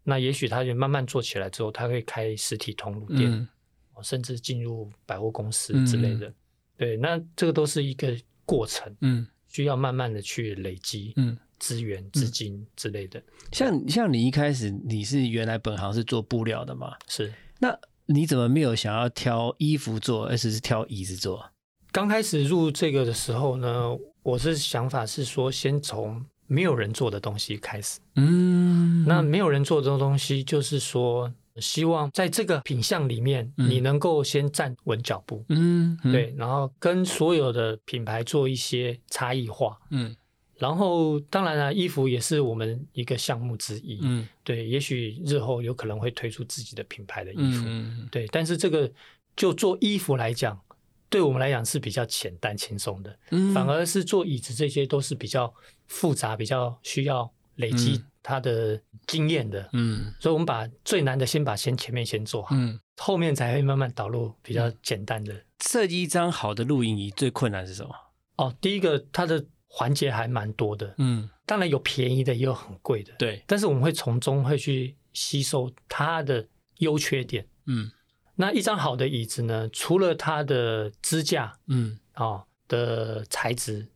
[0.04, 3.48] 那也许他就慢慢做起来之后，他会开实体通路店，
[4.04, 6.32] 甚至进入百货公司嗯之类的。
[6.76, 9.26] 对，那这个都是一个过程，嗯。
[9.48, 13.22] 需要慢慢的去累积嗯，资源、资金之类的。
[13.52, 16.96] 像像你一开始你是原来本行是做布料的嘛？
[17.06, 21.48] 是那你怎么没有想要挑衣服做，而是是挑椅子做？
[21.92, 28.00] 刚开始入这个的时候呢，我是想法是说，先从没有人做的东西开始。
[28.16, 39.76] 嗯，那没有人做的东西，就是说，希望在这个品相里面，嗯你能够先站稳脚步，嗯，嗯，对，然后跟所有的品牌做一些差异化。
[39.90, 40.14] 嗯
[40.60, 43.98] 然后，当然了，衣服也是我们一个项目之一。
[44.02, 47.64] 嗯对，也许日后有可能会推出自己的品牌的衣服。
[47.66, 48.92] 嗯对，但是这个
[49.34, 50.60] 就做衣服来讲，
[51.08, 55.52] 对我们来讲是比较简单轻松的，嗯，反而是做椅子这些都是比较
[55.86, 59.66] 复杂、比较需要累积嗯它的经验的。
[59.72, 65.34] 嗯所以我们把最难的先把先前面先做好，嗯，后面才会慢慢导入比较简单的。
[65.64, 67.94] 设计一张好的露营椅最困难是什么？
[68.36, 69.42] 哦，第一个它的
[69.72, 76.44] 环节还蛮多的，嗯，当然有便宜的，也有很贵的，对，但是我们会从中会去吸收它的
[76.78, 77.46] 优缺点。
[77.66, 77.90] 嗯。
[78.34, 81.98] 那一张好的椅子呢，除了它的支架嗯。
[82.14, 83.88] 啊、哦的材质，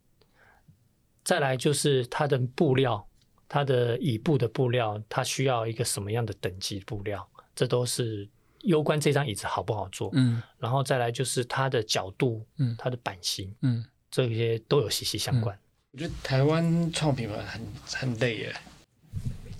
[1.22, 3.06] 再来就是它的布料，
[3.48, 8.28] 它的椅布的布料，它需要一个什么样的等级布料，这都是
[8.60, 10.10] 攸关这张椅子好不好做。
[10.14, 10.42] 嗯。
[10.58, 12.74] 然后再来就是它的角度，嗯。
[12.78, 15.58] 它的版型，嗯，这些都有息息相关。
[15.94, 18.54] 我觉得台湾创品牌很很累耶。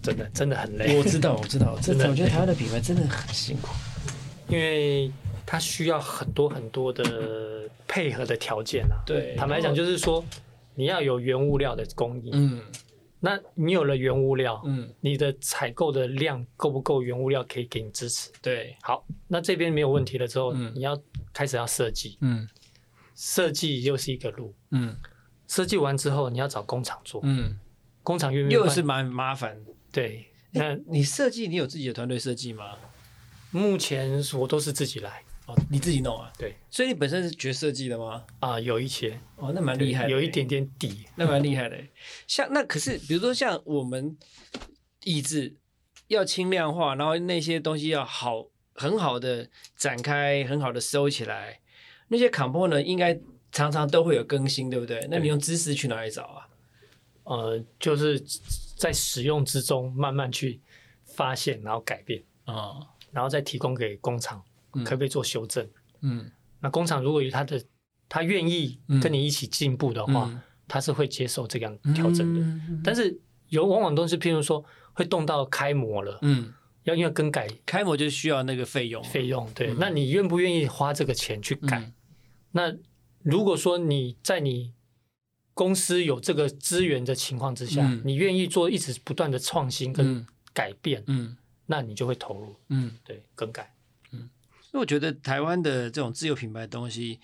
[0.03, 3.69] 真的真的很累，我知道，我知道， 真的，我觉得台湾的品牌真的很辛苦。
[4.49, 5.11] 因为
[5.47, 8.99] 它需要很多很多的配合的条件啊。
[9.07, 10.23] 对坦白讲，就是说
[10.75, 12.61] 你要有原物料的供应，嗯
[13.21, 17.01] 那你有了原物料，嗯，你的采购的量够不够？
[17.01, 18.29] 原物料可以给你支持。
[18.43, 21.01] 对，好，那这边没有问题了之后，嗯你要
[21.33, 22.47] 开始要设计，嗯
[23.15, 24.53] 设计又是一个路。
[24.73, 24.95] 嗯
[25.49, 27.59] 设计完之后，你要找工厂做，嗯，
[28.03, 29.59] 工厂愿意又是蛮麻烦。
[29.93, 30.27] 对。
[30.57, 32.77] 那你设计，你有自己的团队设计吗？
[33.51, 36.33] 目前我都是自己来哦，你自己弄啊？
[36.39, 38.25] 对所以你本身是学设计的吗？
[38.39, 41.07] 啊、有一些哦，那蛮厉害的，有一点点底。
[41.17, 41.77] 那蛮厉害的。
[42.29, 44.17] 像那可是，比如说像我们
[45.03, 45.57] 椅子
[46.07, 51.59] 要轻量化，然后那些东西要好很好的展开，很好的收起来，
[52.09, 53.19] 那些 component 应该
[53.55, 55.07] 常常都会有更新，对不对？
[55.09, 56.49] 那你用知识去哪里找啊？
[57.23, 58.21] 呃，就是
[58.77, 60.61] 在使用之中慢慢去
[61.05, 62.81] 发现，然后改变，啊，
[63.13, 64.43] 然后再提供给工厂，
[64.75, 64.83] 嗯。
[64.85, 65.67] 可不可以做修正？
[66.03, 66.31] 嗯。
[66.61, 67.63] 那工厂如果有他的
[68.09, 70.41] 他愿意跟你一起进步的话，嗯。
[70.67, 72.41] 他是会接受这样调整的。
[72.41, 72.83] 嗯。
[72.83, 73.17] 但是
[73.51, 74.65] 有往往都是譬如说
[74.95, 79.77] 会动到开模了，嗯，要因为更改开模就需要那个费用，费用，对，嗯。
[79.79, 81.79] 那你愿不愿意花这个钱去改？
[81.79, 81.93] 嗯。
[82.51, 82.77] 那
[83.25, 84.73] 如果说你在你
[85.55, 92.99] 公司有这个资源的情况之下，嗯你愿意做一直不断的创新跟嗯改变，嗯那你就会投入，嗯。
[93.03, 93.75] 对，更改。
[94.13, 94.29] 嗯
[94.73, 97.19] 因为我觉得台湾的这种自有品牌的东西，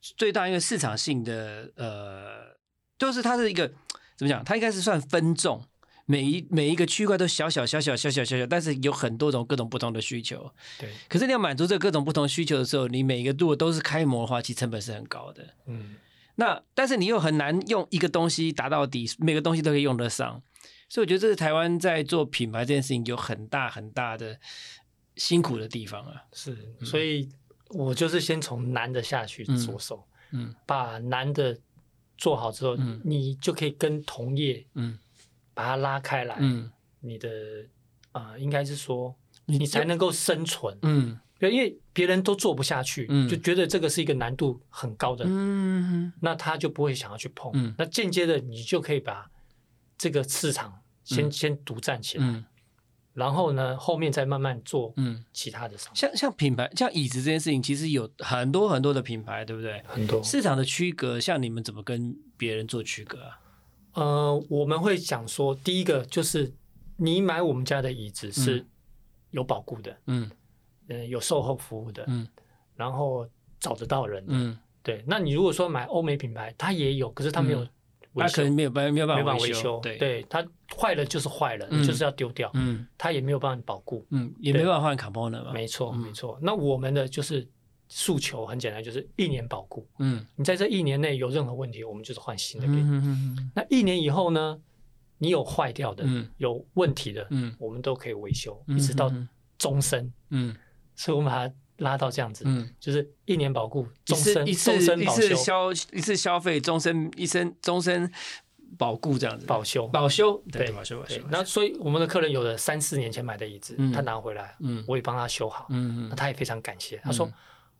[0.00, 2.56] 最大一个市场性的呃，
[2.98, 3.72] 就是它是一个
[4.16, 4.44] 怎么讲？
[4.44, 5.64] 它应该是算分众，
[6.06, 10.50] 每一每一个区块都小小小小小小小小，但是有很多种各种不同的需求。
[10.78, 15.54] 对，可是你要满足这各种不同需求的时候，你每一个如果都是开模的话，其实成本是很高的。
[15.66, 15.96] 嗯，
[16.36, 20.40] 那但是你又很难用一个东西达到底，每个东西都可以用得上。
[20.88, 24.38] 所以我觉得这是台湾在做品牌这件事情有很大很大的
[25.16, 26.22] 辛苦的地方啊。
[26.32, 27.28] 是，所以
[27.70, 31.58] 我就是先从难的下去着手，嗯把难的
[32.16, 34.96] 做好之后，嗯你就可以跟同业嗯
[35.56, 37.30] 把它拉开来，嗯你的
[38.12, 39.16] 啊、呃应该是说
[39.46, 40.76] 你你才能够生存。
[40.82, 47.50] 嗯对，因为别人都做不下去，嗯就觉得这个是一个难度很高的，嗯那他就不会想要去碰。
[47.54, 49.30] 嗯那间接的，你就可以把
[49.96, 52.44] 这个市场先、嗯先独占起来，嗯
[53.14, 55.96] 然后呢，后面再慢慢做嗯，其他的商品。
[55.96, 59.82] 像像品牌，像椅子这件事情，其实有很多很多的品牌，对不对？
[59.86, 63.40] 很多市场的区隔，像你们怎么跟别人做区隔啊？
[63.96, 66.52] 呃，我们会讲说，第一个就是
[66.96, 68.64] 你买我们家的椅子是
[69.30, 70.30] 有保固的，嗯
[70.88, 72.28] 嗯、有售后服务的，嗯
[72.74, 73.26] 然后
[73.58, 74.32] 找得到人的。
[74.34, 77.70] 嗯，对，那你如果说买欧美品牌，它也有，可是它没有嗯
[78.12, 80.46] 维修，那可能没有办没有办法维修，对，对，它
[80.78, 84.06] 坏了就是坏了，嗯就是要丢掉，嗯它也没有办法保固。
[84.10, 85.52] 嗯，也没办法换 component 嘛。
[85.52, 86.38] 没错，嗯没错。
[86.42, 87.48] 那我们的就是
[87.88, 89.88] 诉求很简单，就是一年保固。
[89.98, 90.26] 嗯。
[90.36, 92.80] 你在这一年内有任何问题，我们就是换新的给你。
[92.82, 94.60] 嗯嗯那一年以后呢，
[95.18, 96.28] 你有坏掉的、嗯。
[96.38, 97.54] 有问题的，嗯。
[97.58, 99.28] 我们都可以维修，嗯一直到嗯
[99.58, 100.12] 终身。
[100.30, 100.56] 嗯。
[100.94, 105.36] 所以我们把它拉到这样子，嗯，就是一年保固，终身一次终身一次保修。
[105.36, 108.10] 消一次消费，终身一生终身
[108.78, 109.86] 保固这样子，保修。
[109.88, 113.92] 保修，对保修保修。，那所以我们的客人有的三四年前买的椅子，嗯。
[113.92, 114.82] 他拿回来，嗯。
[114.88, 117.30] 我也帮他修好，嗯那他也非常感谢，他说：“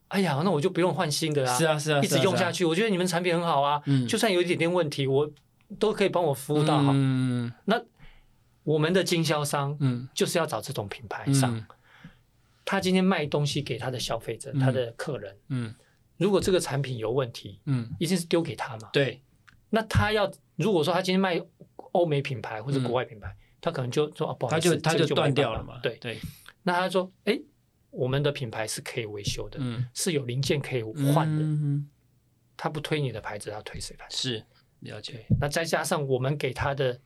[0.09, 4.07] 哎呀，那我就不用换新的啦，是啊是啊，一直用下去，去，我觉得你们产品很好啊，嗯。
[4.07, 5.31] 就算有一点点问题，我
[5.79, 6.93] 都可以帮我服务到好。
[6.95, 7.53] 嗯。
[7.65, 7.83] 那
[8.63, 10.09] 我们的经销商嗯。
[10.15, 11.67] 就是要找这种品牌商，嗯。
[12.65, 14.61] 他今天卖东西给他的消费者、嗯。
[14.61, 15.75] 他的客人，嗯。
[16.19, 18.89] 如果这个产品有问题，嗯，一定是丢给他嘛。
[18.91, 19.21] 对，
[19.69, 21.39] 那他要如果说他今天卖
[21.93, 26.19] 欧美品牌或者国外品牌，他可能就说啊不好他就他就断掉了嘛，对，对，
[26.63, 27.39] 那他说，哎，
[27.97, 31.89] 我们的品牌是可以维修的，嗯，是有零件可以换的，嗯
[32.59, 34.17] 他不推你的牌子，他推谁牌子？
[34.17, 34.45] 是
[34.81, 37.01] 了解，那再加上我们给他的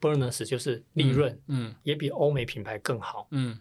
[0.00, 3.26] bonus 就是利润、嗯也比欧美品牌更好。
[3.30, 3.58] 嗯。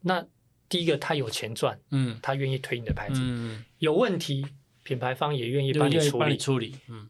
[0.00, 0.24] 那
[0.68, 2.18] 第一个他有钱赚，嗯。
[2.22, 4.46] 他愿意推你的牌子，嗯，有问题
[4.82, 6.36] 品牌方也愿意帮你处理帮你。
[6.36, 7.08] 处理，嗯。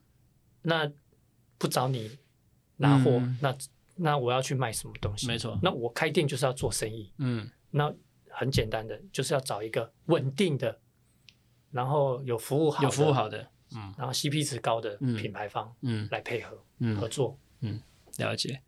[0.62, 0.91] 那
[1.59, 2.18] 不找你
[2.76, 3.39] 拿货，嗯。
[3.41, 3.57] 那
[3.97, 5.26] 那我要去卖什么东西？
[5.26, 5.59] 没错。
[5.62, 7.51] 那我开店就是要做生意，嗯。
[7.70, 7.95] 那
[8.39, 10.78] 很简单的，就是要找一个稳定的，
[11.72, 13.39] 然后有服务好的、有服务好的，
[13.74, 17.36] 嗯然后 CP 值高的嗯品牌方嗯来配合、嗯合作。
[17.61, 17.80] 嗯
[18.18, 18.61] 了解。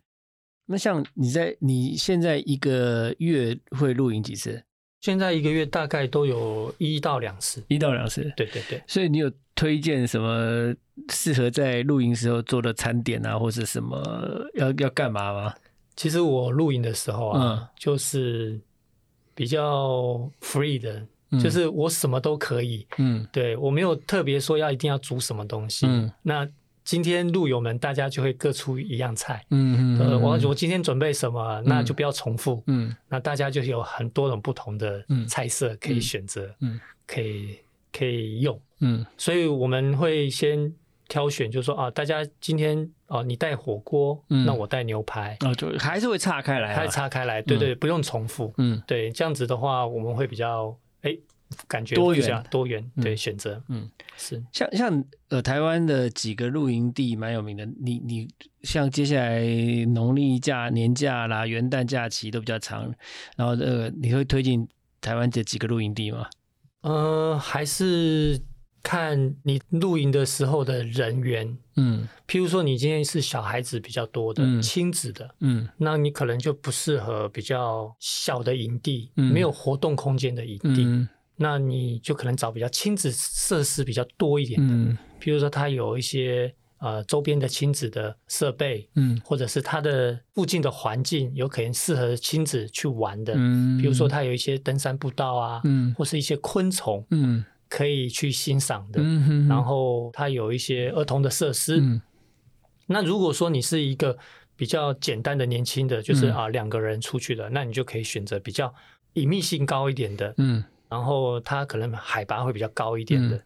[0.66, 4.62] 那像你在你现在一个月会露营几次？
[5.00, 7.64] 现在一个月大概都有一到两次。
[7.68, 8.32] 一到两次。
[8.36, 10.74] 对对对，所以你有推荐什么
[11.10, 13.98] 适合在露营时候做的餐点啊，或者什么
[14.54, 15.54] 要要干嘛吗？
[15.96, 18.60] 其实我露营的时候啊，嗯就是
[19.40, 22.86] 比较 free 的，嗯就是我什么都可以。
[22.98, 25.86] 嗯对我没有特别说要一定要煮什么东西。
[25.86, 26.46] 嗯那
[26.84, 29.42] 今天路友们大家就会各出一样菜。
[29.48, 32.62] 嗯呃，我我今天准备什么，那就不要重复。
[32.66, 37.56] 嗯那大家就有很多种不同的嗯菜色可以选择，嗯可以
[37.90, 38.60] 可以用。
[38.80, 40.70] 嗯所以我们会先
[41.10, 48.54] 挑选，就是说啊，大家今天哦，你带火锅，嗯那我带牛排，哦，就还是会岔开来、啊，它拆开来，对对，不用重复。
[48.58, 51.14] 嗯对，这样子的话，我们会比较哎，
[51.66, 53.90] 感觉多元多元，嗯对，选择嗯。
[54.16, 54.40] 是。
[54.52, 58.28] 像像呃台湾的几个露营地蛮有名的，你你
[58.62, 59.40] 像接下来
[59.86, 62.94] 农历假、年假啦、元旦假期都比较长，
[63.36, 64.68] 然后呃你会推荐
[65.00, 66.28] 台湾这几个露营地吗？
[66.82, 68.40] 呃，还是
[68.82, 71.56] 看你露营的时候的人员。
[71.76, 72.08] 嗯。
[72.26, 74.62] 譬如说，你今天是小孩子比较多的、嗯。
[74.62, 75.68] 亲子的，嗯。
[75.76, 79.32] 那你可能就不适合比较小的营地，嗯。
[79.32, 80.84] 没有活动空间的营地。
[80.84, 81.08] 嗯。
[81.36, 84.98] 那你就可能找比较亲子设施比较多一点的，嗯。
[85.20, 89.20] 譬如说它有一些呃周边的亲子的设备，嗯。
[89.24, 95.94] 或者是它的附近的环境有可能适合亲子去玩的，嗯，比如说它有一些登山步道啊，嗯。
[95.96, 97.04] 或是一些昆虫。
[97.10, 101.78] 嗯可以去欣赏的，嗯哼，然后它有一些儿童的设施。
[101.80, 102.02] 嗯。
[102.86, 104.18] 那如果说你是一个
[104.56, 106.34] 比较简单的年轻的，就是嗯。
[106.34, 108.74] 啊两个人出去的，那你就可以选择比较
[109.12, 110.62] 隐秘性高一点的，嗯。
[110.88, 113.42] 然后它可能海拔会比较高一点的，嗯。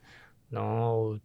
[0.49, 1.19] 然后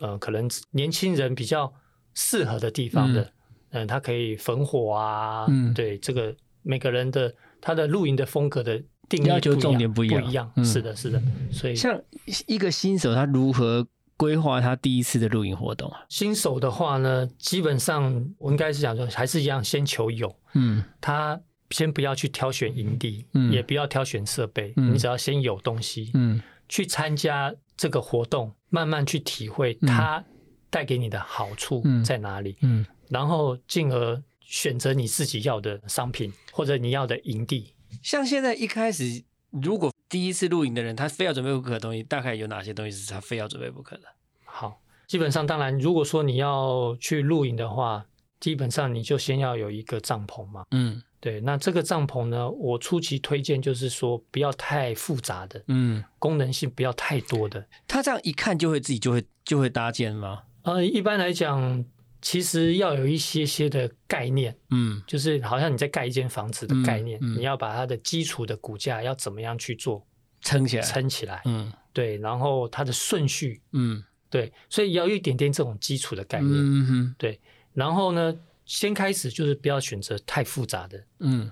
[0.00, 1.70] 呃可能年轻人比较
[2.14, 3.30] 适合的地方的，
[3.72, 5.74] 嗯、它可以焚火啊，嗯。
[5.74, 10.22] 对这个每个人的他的露营的风格的定义要求重点不一样。
[10.22, 10.64] 不一样，嗯。
[10.64, 12.00] 是的，是的，所以像
[12.46, 13.86] 一个新手他如何
[14.16, 16.04] 规划他第一次的露营活动啊？
[16.08, 20.34] 新手的话呢，基本上我应该是想说，还是一样，先求有。
[20.54, 20.84] 嗯。
[21.00, 21.40] 他
[21.70, 23.52] 先不要去挑选营地，嗯。
[23.52, 24.92] 也不要挑选设备，嗯。
[24.92, 26.42] 你只要先有东西，嗯。
[26.68, 30.22] 去参加这个活动，慢慢去体会它
[30.68, 32.04] 带给你的好处嗯。
[32.04, 32.84] 在哪里，嗯。
[33.08, 37.72] 然后进而选择你自己要的商品或者你要的营地。
[38.02, 44.02] 像现在一开始，如果第一次露营的人，他非要准备不可的东西，大概有哪些东西是他非要准备不可的？
[44.44, 48.06] 好，基本上当然，如果说你要去露营的话，
[48.40, 50.64] 基本上你就先要有一个帐篷嘛。
[50.70, 57.66] 嗯对，那这个帐篷呢，我初期推荐就是说不要太复杂的，嗯，功能性不要太多的。
[57.88, 60.44] 他这样一看就会自己就会就会搭建吗？
[60.62, 61.84] 呃，一般来讲，
[62.20, 65.02] 其实要有一些些的概念，嗯。
[65.06, 67.38] 就是好像你在盖一间房子的概念，嗯嗯。
[67.38, 70.06] 你要把它的基础的骨架要怎么样去做
[70.40, 70.82] 撑起来。
[70.82, 71.72] 撑起来，嗯。
[71.92, 74.02] 对，然后它的顺序，嗯。
[74.30, 76.52] 对，所以要有一点点这种基础的概念。
[76.54, 77.36] 嗯哼。
[77.72, 81.50] 然后呢，先开始就是不要选择太复杂的、嗯。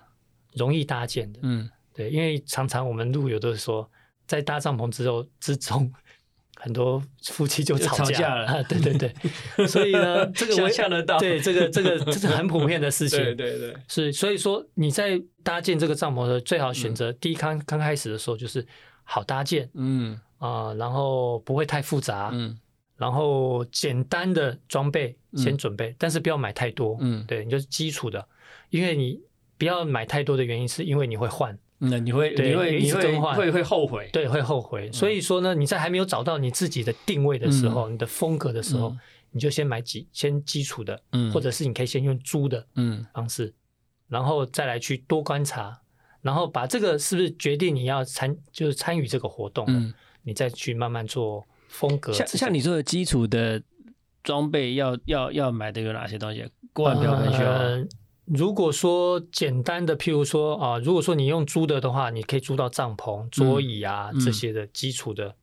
[0.54, 1.70] 容易搭建的，嗯。
[1.94, 3.90] 对，因为常常我们路友都是说，
[4.26, 5.90] 在搭帐篷之后之中，
[6.56, 8.34] 很多夫妻就就吵架。
[8.34, 8.46] 了。
[8.46, 9.14] 啊对对对，
[9.68, 11.18] 所以呢，这个我想得到。
[11.18, 13.18] 对这个这个这是很普遍的事情。
[13.18, 18.66] 对对对，是，所以说你在搭建这个帐篷的最好选择第一刚刚开始的时候就是
[19.04, 20.18] 好搭建嗯。
[20.38, 22.58] 啊、然后不会太复杂，嗯。
[22.98, 26.96] 然后简单的装备先嗯准备，但是不要买太多。
[27.00, 28.22] 嗯，对，你就是基础的，
[28.68, 29.18] 因为你
[29.56, 34.08] 不要买太多的原因是因为你会换，那你会你会你会会会后悔。
[34.12, 34.90] 对，会后悔。
[34.92, 38.98] 所以说呢，你在还没有找到你自己的定位的时候，你的风格的时候，嗯
[39.32, 43.52] 你就先买几先基础的，嗯或者是你可以先用租的嗯方式，
[44.08, 45.78] 然后再来去多观察，
[46.22, 52.14] 然后把这个是不是决定你要参就是参与这个活动，嗯，你再去慢慢做风格。
[52.14, 53.62] 像像你说的基础的
[54.22, 56.48] 装备要要要买的有哪些东西？
[56.72, 57.52] 锅碗瓢盆需要。
[58.26, 65.34] 呃如果说简单的，譬如说啊、如果说你用租的的话，你可以租到帐篷、桌椅啊、嗯这些的基础的。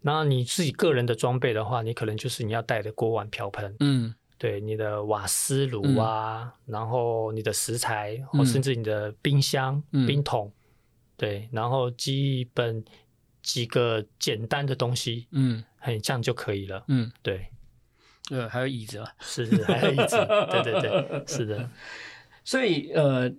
[0.00, 4.14] 那你自己个人的装备的话，你可能就是你要带的锅碗瓢盆，嗯。
[4.38, 10.04] 对你的瓦斯炉啊，然后你的食材，或甚至你的冰箱、嗯。
[10.04, 10.52] 冰桶，
[11.16, 12.84] 对，然后基本
[13.40, 15.62] 几个简单的东西，嗯。
[15.78, 16.82] 很，这样就可以了。
[16.88, 17.46] 嗯，对，
[18.30, 19.08] 呃，还有椅子啊。
[19.20, 20.16] 是是，还有椅子，
[20.50, 21.70] 对对对，是的。
[22.44, 23.32] 所以呃，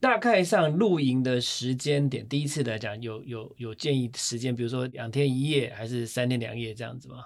[0.00, 7.24] 大概上露营的时间点，第一次来讲有有有建议时间，比如说两天一夜还是三天两夜这样子吗？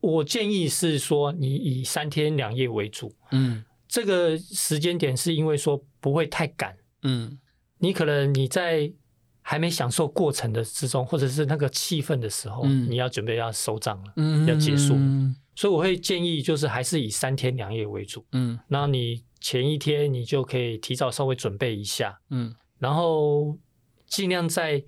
[0.00, 3.14] 我建议是说，你以三天两夜为主。
[3.32, 7.38] 嗯这个时间点是因为说不会太赶，嗯
[7.78, 8.92] 你可能你在
[9.40, 14.12] 还没享受过程的之中，或者是那个气氛的时候，嗯你要准备要收账了。
[14.16, 18.24] 嗯要结束嗯所以我会建议就是还是以三天两夜为主。
[18.32, 22.54] 嗯那你前一天你就可以提早稍微准备一下，嗯。
[22.78, 23.58] 然后
[24.06, 24.84] 尽量在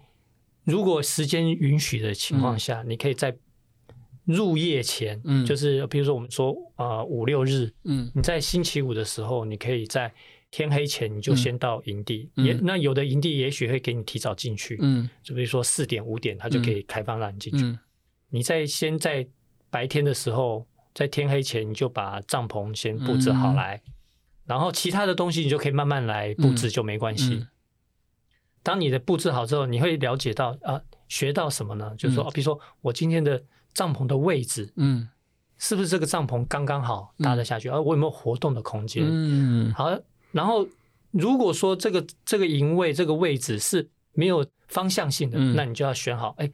[0.65, 3.37] 如果时间允许的情况下，你可以在
[4.25, 5.45] 入夜前，嗯。
[5.45, 8.11] 就是比如说我们说啊五六日，嗯。
[8.15, 10.13] 你在星期五的时候，你可以在
[10.51, 12.47] 天黑前你就先到营地，嗯。
[12.47, 15.09] 也那有的营地也许会给你提早进去，嗯。
[15.23, 17.65] 就比如说四点五点，他就可以开放让你进去。
[17.65, 17.79] 嗯。
[18.29, 19.27] 你在先在
[19.71, 23.81] 白天的时候，在天黑前你就把帐篷先布置好来，
[24.51, 27.35] 然后其他的东西你就可以慢慢来布置，就没关系。
[27.35, 27.49] 嗯。
[28.65, 31.95] 当你的布置好之后，你会了解到啊，学到什么呢？
[31.97, 33.41] 就是说，比如说我今天的
[33.73, 35.09] 帐篷的位置嗯。
[35.63, 37.69] 是不是这个帐篷刚刚好搭得下去？
[37.69, 39.05] 而、我有没有活动的空间？
[39.07, 39.73] 嗯。
[39.75, 39.97] 好，
[40.33, 40.67] 然后
[41.11, 45.55] 如果说这个这个营位这个位置是没有方向性的，嗯。
[45.55, 46.51] 那你就要选好，哎，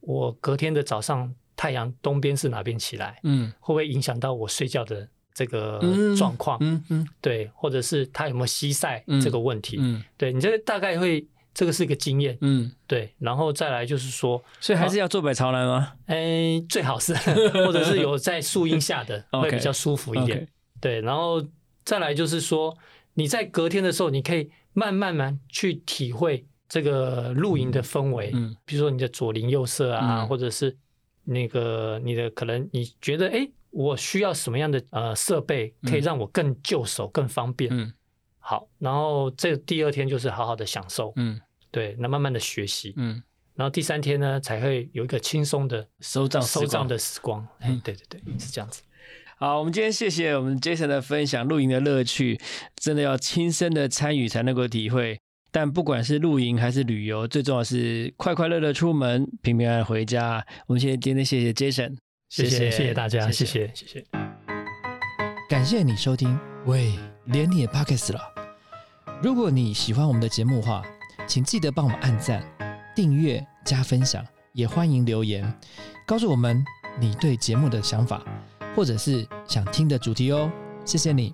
[0.00, 3.52] 我隔天的早上太阳东边是哪边起来，嗯。
[3.58, 6.56] 会不会影响到我睡觉的这个嗯状况？
[6.60, 9.76] 嗯嗯对，或者是他有没有西晒嗯这个问题？
[9.80, 12.38] 嗯对你这个大概会，这个是一个经验。
[12.40, 17.12] 嗯，对，然后再来就是说，所以还是要坐北朝南吗哎，最好是
[17.66, 20.46] 或者是有在树荫下的 会比较舒服一点。
[20.80, 21.44] 对，然后
[21.84, 22.76] 再来就是说，
[23.14, 28.30] 你在隔天的时候，你可以慢慢慢去体会这个露营的氛围。
[28.34, 30.76] 嗯比如说你的左邻右舍啊，嗯或者是
[31.24, 37.68] 那个你的可能你觉得，哎，我需要什么样的呃设备可以让我更就手、更方便？
[37.72, 37.92] 嗯
[38.38, 43.22] 好，然后这第二天就是好好的享受，嗯对，那慢慢的学习，嗯，
[43.54, 47.40] 然后第三天呢才会有一个轻松的收账收账的时光。
[47.60, 48.82] 哎嗯，对对对，是这样子。
[49.38, 52.38] 好，我们今天谢谢我们 Jason 的分享，露营的乐趣
[52.76, 55.18] 真的要亲身的参与才能够体会。
[55.50, 60.44] 但不管是露营还是旅游，最重要是快快乐乐出门，平平安安回家。
[60.66, 61.96] 我们今天今天谢谢 Jason，
[62.34, 64.04] 谢谢谢谢大家，谢谢谢谢。
[65.48, 66.92] 感谢你收听，喂，
[67.26, 68.20] 连你也 Pockets 了。
[69.22, 70.82] 如果你喜欢我们的节目的话，
[71.28, 72.44] 请记得帮我们按赞、
[72.92, 75.48] 订阅、加分享，也欢迎留言
[76.04, 76.64] 告诉我们
[76.98, 78.20] 你对节目的想法，
[78.74, 80.50] 或者是想听的主题哦。
[80.84, 81.32] 谢谢你。